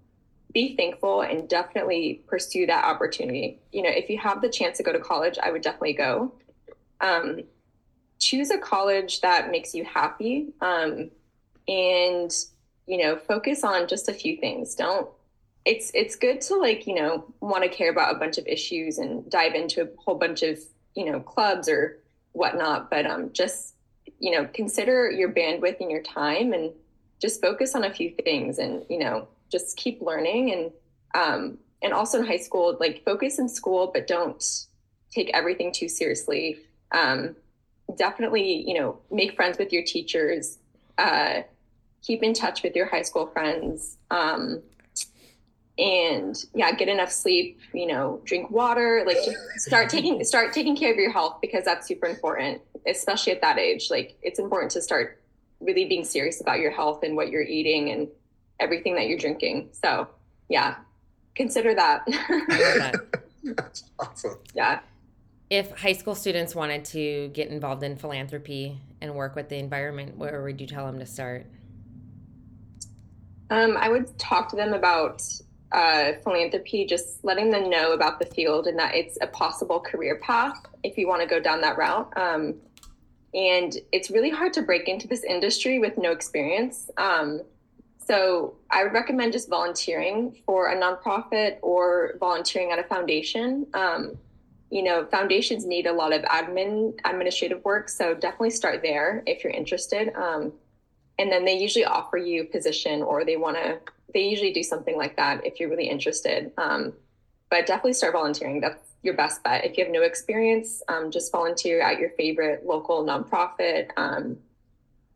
be 0.54 0.76
thankful 0.76 1.20
and 1.22 1.48
definitely 1.48 2.22
pursue 2.26 2.64
that 2.66 2.84
opportunity. 2.84 3.60
You 3.72 3.82
know, 3.82 3.90
if 3.90 4.08
you 4.08 4.16
have 4.18 4.40
the 4.40 4.48
chance 4.48 4.78
to 4.78 4.82
go 4.82 4.92
to 4.92 5.00
college, 5.00 5.36
I 5.42 5.50
would 5.50 5.62
definitely 5.62 5.94
go. 5.94 6.32
Um, 7.00 7.40
choose 8.18 8.50
a 8.50 8.58
college 8.58 9.20
that 9.20 9.50
makes 9.50 9.74
you 9.74 9.84
happy 9.84 10.54
um, 10.60 11.10
and 11.68 12.34
you 12.86 12.98
know 12.98 13.16
focus 13.16 13.64
on 13.64 13.88
just 13.88 14.08
a 14.08 14.12
few 14.12 14.36
things 14.36 14.74
don't 14.74 15.08
it's 15.64 15.90
it's 15.94 16.16
good 16.16 16.40
to 16.40 16.54
like 16.56 16.86
you 16.86 16.94
know 16.94 17.24
want 17.40 17.62
to 17.62 17.68
care 17.68 17.90
about 17.90 18.14
a 18.14 18.18
bunch 18.18 18.36
of 18.36 18.46
issues 18.46 18.98
and 18.98 19.28
dive 19.30 19.54
into 19.54 19.82
a 19.82 19.88
whole 19.96 20.16
bunch 20.16 20.42
of 20.42 20.58
you 20.94 21.10
know 21.10 21.20
clubs 21.20 21.68
or 21.68 21.98
whatnot 22.32 22.90
but 22.90 23.06
um 23.06 23.30
just 23.32 23.74
you 24.18 24.30
know 24.30 24.46
consider 24.52 25.10
your 25.10 25.32
bandwidth 25.32 25.80
and 25.80 25.90
your 25.90 26.02
time 26.02 26.52
and 26.52 26.70
just 27.20 27.40
focus 27.40 27.74
on 27.74 27.84
a 27.84 27.92
few 27.92 28.10
things 28.24 28.58
and 28.58 28.84
you 28.90 28.98
know 28.98 29.26
just 29.54 29.76
keep 29.76 30.00
learning 30.00 30.52
and 30.52 30.72
um, 31.14 31.58
and 31.82 31.92
also 31.92 32.18
in 32.18 32.26
high 32.26 32.38
school 32.38 32.76
like 32.80 33.04
focus 33.04 33.38
in 33.38 33.48
school 33.48 33.90
but 33.92 34.06
don't 34.06 34.66
take 35.10 35.30
everything 35.34 35.72
too 35.72 35.88
seriously. 35.88 36.58
Um, 36.92 37.36
definitely 37.96 38.64
you 38.66 38.74
know 38.78 38.98
make 39.10 39.36
friends 39.36 39.58
with 39.58 39.72
your 39.72 39.84
teachers. 39.84 40.58
Uh, 40.98 41.42
keep 42.02 42.22
in 42.22 42.34
touch 42.34 42.62
with 42.62 42.74
your 42.76 42.86
high 42.86 43.02
school 43.02 43.26
friends. 43.26 43.98
Um, 44.10 44.62
and 45.76 46.36
yeah 46.54 46.70
get 46.70 46.86
enough 46.86 47.10
sleep 47.10 47.58
you 47.72 47.84
know 47.84 48.20
drink 48.24 48.48
water 48.48 49.02
like 49.04 49.16
start 49.56 49.90
taking 49.90 50.22
start 50.22 50.52
taking 50.52 50.76
care 50.76 50.92
of 50.92 50.96
your 50.96 51.10
health 51.10 51.38
because 51.42 51.64
that's 51.64 51.88
super 51.88 52.06
important 52.06 52.62
especially 52.86 53.32
at 53.32 53.40
that 53.40 53.58
age. 53.58 53.90
Like 53.90 54.16
it's 54.22 54.38
important 54.38 54.72
to 54.72 54.82
start 54.82 55.20
really 55.60 55.86
being 55.86 56.04
serious 56.04 56.40
about 56.40 56.60
your 56.60 56.70
health 56.70 57.02
and 57.02 57.16
what 57.16 57.30
you're 57.30 57.42
eating 57.42 57.90
and 57.90 58.08
everything 58.60 58.94
that 58.94 59.06
you're 59.06 59.18
drinking. 59.18 59.70
So 59.72 60.08
yeah, 60.48 60.76
consider 61.34 61.74
that. 61.74 62.04
That's 63.44 63.84
awesome. 63.98 64.38
Yeah. 64.54 64.80
If 65.50 65.78
high 65.78 65.92
school 65.92 66.14
students 66.14 66.54
wanted 66.54 66.84
to 66.86 67.28
get 67.28 67.48
involved 67.48 67.82
in 67.82 67.96
philanthropy 67.96 68.80
and 69.00 69.14
work 69.14 69.36
with 69.36 69.48
the 69.48 69.56
environment, 69.56 70.16
where 70.16 70.42
would 70.42 70.60
you 70.60 70.66
tell 70.66 70.86
them 70.86 70.98
to 70.98 71.06
start? 71.06 71.46
Um, 73.50 73.76
I 73.76 73.88
would 73.88 74.18
talk 74.18 74.48
to 74.50 74.56
them 74.56 74.72
about 74.72 75.22
uh, 75.70 76.12
philanthropy, 76.22 76.86
just 76.86 77.22
letting 77.24 77.50
them 77.50 77.68
know 77.68 77.92
about 77.92 78.18
the 78.18 78.26
field 78.26 78.66
and 78.66 78.78
that 78.78 78.94
it's 78.94 79.18
a 79.20 79.26
possible 79.26 79.80
career 79.80 80.16
path 80.16 80.56
if 80.82 80.96
you 80.96 81.06
want 81.06 81.20
to 81.20 81.26
go 81.26 81.40
down 81.40 81.60
that 81.60 81.76
route. 81.76 82.10
Um, 82.16 82.54
and 83.34 83.76
it's 83.92 84.10
really 84.10 84.30
hard 84.30 84.52
to 84.54 84.62
break 84.62 84.88
into 84.88 85.08
this 85.08 85.24
industry 85.24 85.78
with 85.78 85.98
no 85.98 86.12
experience. 86.12 86.90
Um, 86.96 87.42
so 88.06 88.56
I 88.70 88.84
would 88.84 88.92
recommend 88.92 89.32
just 89.32 89.48
volunteering 89.48 90.36
for 90.44 90.68
a 90.68 90.76
nonprofit 90.76 91.58
or 91.62 92.14
volunteering 92.20 92.72
at 92.72 92.78
a 92.78 92.84
foundation. 92.84 93.66
Um, 93.74 94.18
you 94.70 94.82
know, 94.82 95.06
foundations 95.06 95.64
need 95.64 95.86
a 95.86 95.92
lot 95.92 96.12
of 96.12 96.22
admin, 96.22 96.98
administrative 97.04 97.64
work. 97.64 97.88
So 97.88 98.14
definitely 98.14 98.50
start 98.50 98.82
there 98.82 99.22
if 99.26 99.44
you're 99.44 99.52
interested. 99.52 100.12
Um, 100.14 100.52
and 101.18 101.30
then 101.30 101.44
they 101.44 101.56
usually 101.56 101.84
offer 101.84 102.16
you 102.16 102.42
a 102.42 102.46
position 102.46 103.02
or 103.02 103.24
they 103.24 103.36
want 103.36 103.56
to, 103.56 103.78
they 104.12 104.22
usually 104.22 104.52
do 104.52 104.62
something 104.62 104.96
like 104.96 105.16
that 105.16 105.46
if 105.46 105.60
you're 105.60 105.70
really 105.70 105.88
interested. 105.88 106.50
Um, 106.58 106.92
but 107.50 107.66
definitely 107.66 107.92
start 107.92 108.14
volunteering. 108.14 108.60
That's 108.60 108.82
your 109.02 109.14
best 109.14 109.44
bet. 109.44 109.64
If 109.64 109.78
you 109.78 109.84
have 109.84 109.92
no 109.92 110.02
experience, 110.02 110.82
um, 110.88 111.10
just 111.10 111.30
volunteer 111.30 111.80
at 111.80 112.00
your 112.00 112.10
favorite 112.10 112.66
local 112.66 113.04
nonprofit. 113.04 113.90
Um, 113.96 114.38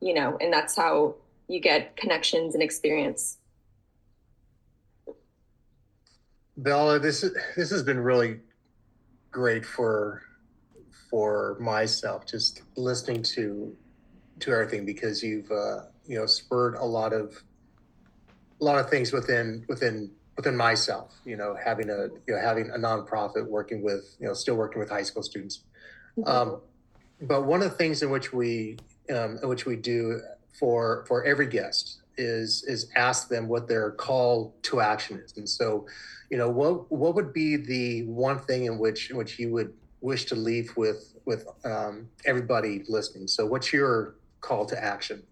you 0.00 0.14
know, 0.14 0.38
and 0.40 0.52
that's 0.52 0.76
how 0.76 1.16
you 1.48 1.60
get 1.60 1.96
connections 1.96 2.54
and 2.54 2.62
experience. 2.62 3.38
Bella, 6.56 6.98
this 6.98 7.22
is 7.22 7.36
this 7.56 7.70
has 7.70 7.82
been 7.82 8.00
really 8.00 8.40
great 9.30 9.64
for 9.64 10.22
for 11.10 11.56
myself 11.60 12.26
just 12.26 12.62
listening 12.76 13.22
to 13.22 13.74
to 14.40 14.52
everything 14.52 14.84
because 14.84 15.22
you've 15.22 15.50
uh, 15.50 15.82
you 16.06 16.18
know 16.18 16.26
spurred 16.26 16.74
a 16.74 16.84
lot 16.84 17.12
of 17.12 17.42
a 18.60 18.64
lot 18.64 18.78
of 18.78 18.90
things 18.90 19.12
within 19.12 19.64
within 19.68 20.10
within 20.36 20.56
myself 20.56 21.14
you 21.24 21.36
know 21.36 21.56
having 21.62 21.90
a 21.90 22.08
you 22.26 22.34
know 22.34 22.40
having 22.40 22.70
a 22.70 22.78
nonprofit 22.78 23.46
working 23.46 23.82
with 23.82 24.16
you 24.20 24.26
know 24.26 24.34
still 24.34 24.56
working 24.56 24.78
with 24.80 24.90
high 24.90 25.02
school 25.02 25.22
students 25.22 25.62
mm-hmm. 26.18 26.28
um, 26.28 26.60
but 27.22 27.44
one 27.44 27.62
of 27.62 27.70
the 27.70 27.76
things 27.76 28.02
in 28.02 28.10
which 28.10 28.32
we 28.32 28.76
um, 29.10 29.38
in 29.42 29.48
which 29.48 29.64
we 29.64 29.76
do 29.76 30.20
for 30.58 31.04
for 31.06 31.24
every 31.24 31.46
guest 31.46 32.02
is 32.16 32.64
is 32.64 32.90
ask 32.96 33.28
them 33.28 33.48
what 33.48 33.68
their 33.68 33.92
call 33.92 34.54
to 34.62 34.80
action 34.80 35.18
is. 35.24 35.36
And 35.36 35.48
so 35.48 35.86
you 36.30 36.36
know 36.36 36.50
what 36.50 36.90
what 36.90 37.14
would 37.14 37.32
be 37.32 37.56
the 37.56 38.04
one 38.06 38.38
thing 38.38 38.64
in 38.64 38.78
which 38.78 39.10
in 39.10 39.16
which 39.16 39.38
you 39.38 39.52
would 39.52 39.72
wish 40.00 40.24
to 40.26 40.34
leave 40.34 40.76
with 40.76 41.14
with 41.24 41.46
um, 41.64 42.08
everybody 42.26 42.84
listening? 42.88 43.28
So 43.28 43.46
what's 43.46 43.72
your 43.72 44.16
call 44.40 44.66
to 44.66 44.82
action? 44.82 45.22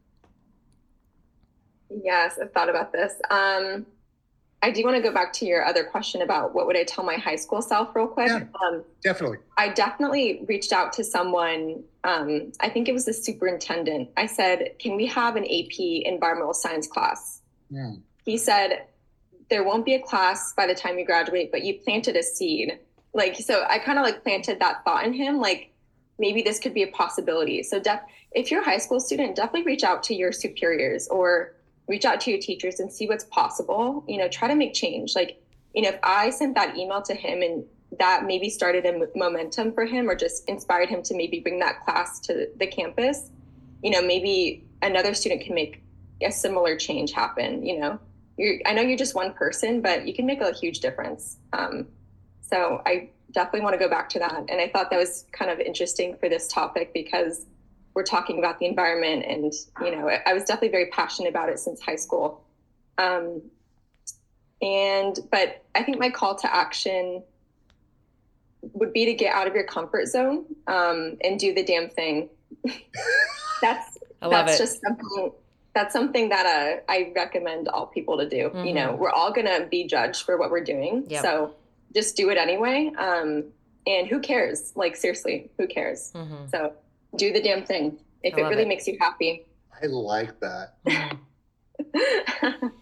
Yes 2.02 2.38
i've 2.40 2.52
thought 2.52 2.68
about 2.68 2.92
this. 2.92 3.14
Um 3.30 3.86
I 4.62 4.70
do 4.70 4.82
want 4.84 4.96
to 4.96 5.02
go 5.02 5.12
back 5.12 5.32
to 5.34 5.46
your 5.46 5.64
other 5.64 5.84
question 5.84 6.22
about 6.22 6.54
what 6.54 6.66
would 6.66 6.76
I 6.76 6.84
tell 6.84 7.04
my 7.04 7.16
high 7.16 7.36
school 7.36 7.62
self 7.62 7.94
real 7.94 8.08
quick. 8.08 8.28
Yeah, 8.28 8.44
um, 8.66 8.84
definitely. 9.02 9.38
I 9.58 9.68
definitely 9.68 10.44
reached 10.48 10.72
out 10.72 10.92
to 10.94 11.04
someone. 11.04 11.84
Um, 12.04 12.52
I 12.60 12.68
think 12.68 12.88
it 12.88 12.92
was 12.92 13.04
the 13.04 13.12
superintendent. 13.12 14.10
I 14.16 14.26
said, 14.26 14.78
"Can 14.78 14.96
we 14.96 15.06
have 15.06 15.36
an 15.36 15.44
AP 15.44 16.02
environmental 16.04 16.54
science 16.54 16.86
class?" 16.86 17.42
Yeah. 17.70 17.90
Hmm. 17.90 17.94
He 18.24 18.38
said, 18.38 18.86
"There 19.50 19.62
won't 19.62 19.84
be 19.84 19.94
a 19.94 20.02
class 20.02 20.52
by 20.54 20.66
the 20.66 20.74
time 20.74 20.98
you 20.98 21.04
graduate, 21.04 21.52
but 21.52 21.62
you 21.62 21.78
planted 21.80 22.16
a 22.16 22.22
seed." 22.22 22.78
Like 23.12 23.36
so, 23.36 23.64
I 23.68 23.78
kind 23.78 23.98
of 23.98 24.04
like 24.04 24.22
planted 24.22 24.58
that 24.60 24.84
thought 24.84 25.04
in 25.04 25.12
him, 25.12 25.38
like 25.38 25.72
maybe 26.18 26.42
this 26.42 26.58
could 26.58 26.74
be 26.74 26.82
a 26.82 26.88
possibility. 26.88 27.62
So, 27.62 27.78
def- 27.78 28.02
if 28.32 28.50
you're 28.50 28.62
a 28.62 28.64
high 28.64 28.78
school 28.78 29.00
student, 29.00 29.36
definitely 29.36 29.64
reach 29.64 29.84
out 29.84 30.02
to 30.04 30.14
your 30.14 30.32
superiors 30.32 31.08
or 31.08 31.55
reach 31.88 32.04
out 32.04 32.20
to 32.20 32.30
your 32.30 32.40
teachers 32.40 32.80
and 32.80 32.92
see 32.92 33.06
what's 33.06 33.24
possible 33.24 34.04
you 34.08 34.18
know 34.18 34.28
try 34.28 34.48
to 34.48 34.54
make 34.54 34.74
change. 34.74 35.14
Like 35.14 35.40
you 35.76 35.82
know 35.82 35.90
if 35.90 35.98
i 36.02 36.30
sent 36.30 36.54
that 36.56 36.76
email 36.76 37.02
to 37.02 37.14
him 37.14 37.42
and 37.42 37.64
that 37.98 38.24
maybe 38.24 38.50
started 38.50 38.84
a 38.84 39.06
momentum 39.16 39.72
for 39.72 39.84
him 39.84 40.10
or 40.10 40.16
just 40.16 40.48
inspired 40.48 40.88
him 40.88 41.02
to 41.02 41.14
maybe 41.14 41.38
bring 41.38 41.60
that 41.60 41.84
class 41.84 42.18
to 42.18 42.48
the 42.56 42.66
campus 42.66 43.30
you 43.84 43.90
know 43.90 44.02
maybe 44.02 44.66
another 44.82 45.14
student 45.14 45.42
can 45.42 45.54
make 45.54 45.82
a 46.22 46.32
similar 46.32 46.76
change 46.76 47.12
happen 47.12 47.64
you 47.64 47.78
know. 47.78 48.00
You're, 48.38 48.58
i 48.66 48.72
know 48.72 48.82
you're 48.82 48.98
just 48.98 49.14
one 49.14 49.32
person 49.34 49.80
but 49.82 50.06
you 50.06 50.14
can 50.14 50.26
make 50.26 50.40
a 50.40 50.52
huge 50.52 50.80
difference. 50.80 51.36
Um, 51.52 51.86
so 52.40 52.82
i 52.86 53.10
definitely 53.32 53.60
want 53.60 53.74
to 53.74 53.78
go 53.78 53.88
back 53.88 54.08
to 54.10 54.18
that. 54.18 54.44
And 54.48 54.60
i 54.60 54.68
thought 54.68 54.90
that 54.90 54.98
was 54.98 55.26
kind 55.32 55.50
of 55.50 55.60
interesting 55.60 56.16
for 56.16 56.28
this 56.28 56.48
topic 56.48 56.92
because 56.94 57.46
we're 57.96 58.04
talking 58.04 58.38
about 58.38 58.58
the 58.60 58.66
environment 58.66 59.24
and 59.26 59.52
you 59.80 59.90
know 59.90 60.08
i 60.26 60.34
was 60.34 60.44
definitely 60.44 60.68
very 60.68 60.86
passionate 60.90 61.30
about 61.30 61.48
it 61.48 61.58
since 61.58 61.80
high 61.80 61.96
school 61.96 62.44
um, 62.98 63.42
and 64.62 65.18
but 65.32 65.64
i 65.74 65.82
think 65.82 65.98
my 65.98 66.10
call 66.10 66.36
to 66.36 66.54
action 66.54 67.22
would 68.74 68.92
be 68.92 69.06
to 69.06 69.14
get 69.14 69.34
out 69.34 69.46
of 69.46 69.54
your 69.54 69.64
comfort 69.64 70.06
zone 70.06 70.44
um, 70.66 71.16
and 71.24 71.40
do 71.40 71.54
the 71.54 71.64
damn 71.64 71.88
thing 71.88 72.28
that's 73.62 73.98
that's 74.20 74.54
it. 74.54 74.58
just 74.58 74.80
something 74.82 75.32
that's 75.74 75.92
something 75.92 76.28
that 76.28 76.44
uh, 76.46 76.92
i 76.92 77.10
recommend 77.16 77.66
all 77.68 77.86
people 77.86 78.18
to 78.18 78.28
do 78.28 78.50
mm-hmm. 78.50 78.64
you 78.64 78.74
know 78.74 78.90
mm-hmm. 78.90 79.02
we're 79.02 79.10
all 79.10 79.32
going 79.32 79.46
to 79.46 79.66
be 79.70 79.86
judged 79.86 80.22
for 80.22 80.36
what 80.36 80.50
we're 80.50 80.64
doing 80.64 81.04
yep. 81.08 81.22
so 81.22 81.54
just 81.94 82.14
do 82.14 82.28
it 82.28 82.36
anyway 82.36 82.92
um, 82.98 83.44
and 83.86 84.06
who 84.06 84.20
cares 84.20 84.72
like 84.76 84.96
seriously 84.96 85.50
who 85.56 85.66
cares 85.66 86.12
mm-hmm. 86.14 86.46
so 86.50 86.74
do 87.16 87.32
the 87.32 87.40
damn 87.40 87.64
thing 87.64 87.98
if 88.22 88.36
it 88.36 88.42
really 88.42 88.62
it. 88.62 88.68
makes 88.68 88.86
you 88.86 88.96
happy. 89.00 89.46
I 89.82 89.86
like 89.86 90.34
that. 90.40 90.74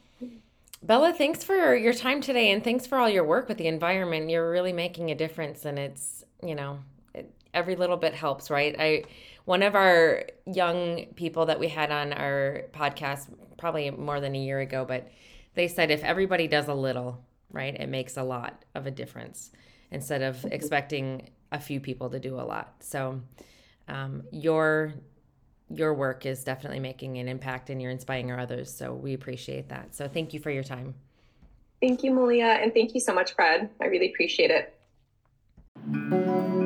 Bella, 0.83 1.13
thanks 1.15 1.43
for 1.43 1.75
your 1.75 1.95
time 1.95 2.21
today 2.21 2.51
and 2.53 2.63
thanks 2.63 2.87
for 2.87 2.99
all 2.99 3.09
your 3.09 3.25
work 3.25 3.49
with 3.49 3.59
the 3.59 3.67
environment. 3.67 4.29
You're 4.29 4.51
really 4.51 4.73
making 4.73 5.11
a 5.11 5.15
difference 5.15 5.65
and 5.65 5.79
it's, 5.79 6.25
you 6.43 6.55
know, 6.55 6.79
it, 7.15 7.33
every 7.55 7.75
little 7.75 7.97
bit 7.97 8.15
helps, 8.15 8.51
right? 8.51 8.77
I 8.79 9.05
one 9.45 9.63
of 9.63 9.75
our 9.75 10.25
young 10.47 11.07
people 11.17 11.47
that 11.47 11.61
we 11.61 11.69
had 11.69 11.91
on 11.91 12.13
our 12.13 12.63
podcast 12.73 13.29
probably 13.59 13.91
more 13.91 14.21
than 14.21 14.35
a 14.35 14.39
year 14.39 14.61
ago, 14.61 14.85
but 14.87 15.09
they 15.55 15.69
said 15.69 15.91
if 15.91 16.03
everybody 16.03 16.49
does 16.49 16.69
a 16.69 16.75
little, 16.75 17.23
right, 17.51 17.75
it 17.79 17.89
makes 17.89 18.17
a 18.17 18.23
lot 18.23 18.65
of 18.75 18.87
a 18.87 18.91
difference 18.91 19.51
instead 19.91 20.23
of 20.23 20.37
mm-hmm. 20.37 20.49
expecting 20.49 21.31
a 21.53 21.61
few 21.61 21.81
people 21.81 22.11
to 22.11 22.19
do 22.19 22.35
a 22.35 22.43
lot. 22.43 22.75
So, 22.81 23.21
um, 23.89 24.23
your 24.31 24.95
your 25.71 25.95
work 25.95 26.27
is 26.27 26.45
definitely 26.45 26.79
making 26.79 27.19
an 27.19 27.27
impact 27.27 27.71
and 27.71 27.81
you're 27.81 27.91
inspiring 27.91 28.31
our 28.31 28.39
others. 28.39 28.73
So 28.73 28.95
we 28.95 29.15
appreciate 29.15 29.71
that. 29.71 29.95
So 29.95 30.07
thank 30.07 30.35
you 30.35 30.41
for 30.41 30.51
your 30.51 30.63
time. 30.63 30.95
thank 31.81 32.03
you, 32.03 32.13
Malia, 32.13 32.47
and 32.47 32.73
thank 32.73 32.95
you 32.95 33.01
so 33.01 33.15
much, 33.15 33.35
Fred. 33.35 33.71
I 33.81 33.87
really 33.87 34.11
appreciate 34.11 34.51
it. 34.51 36.64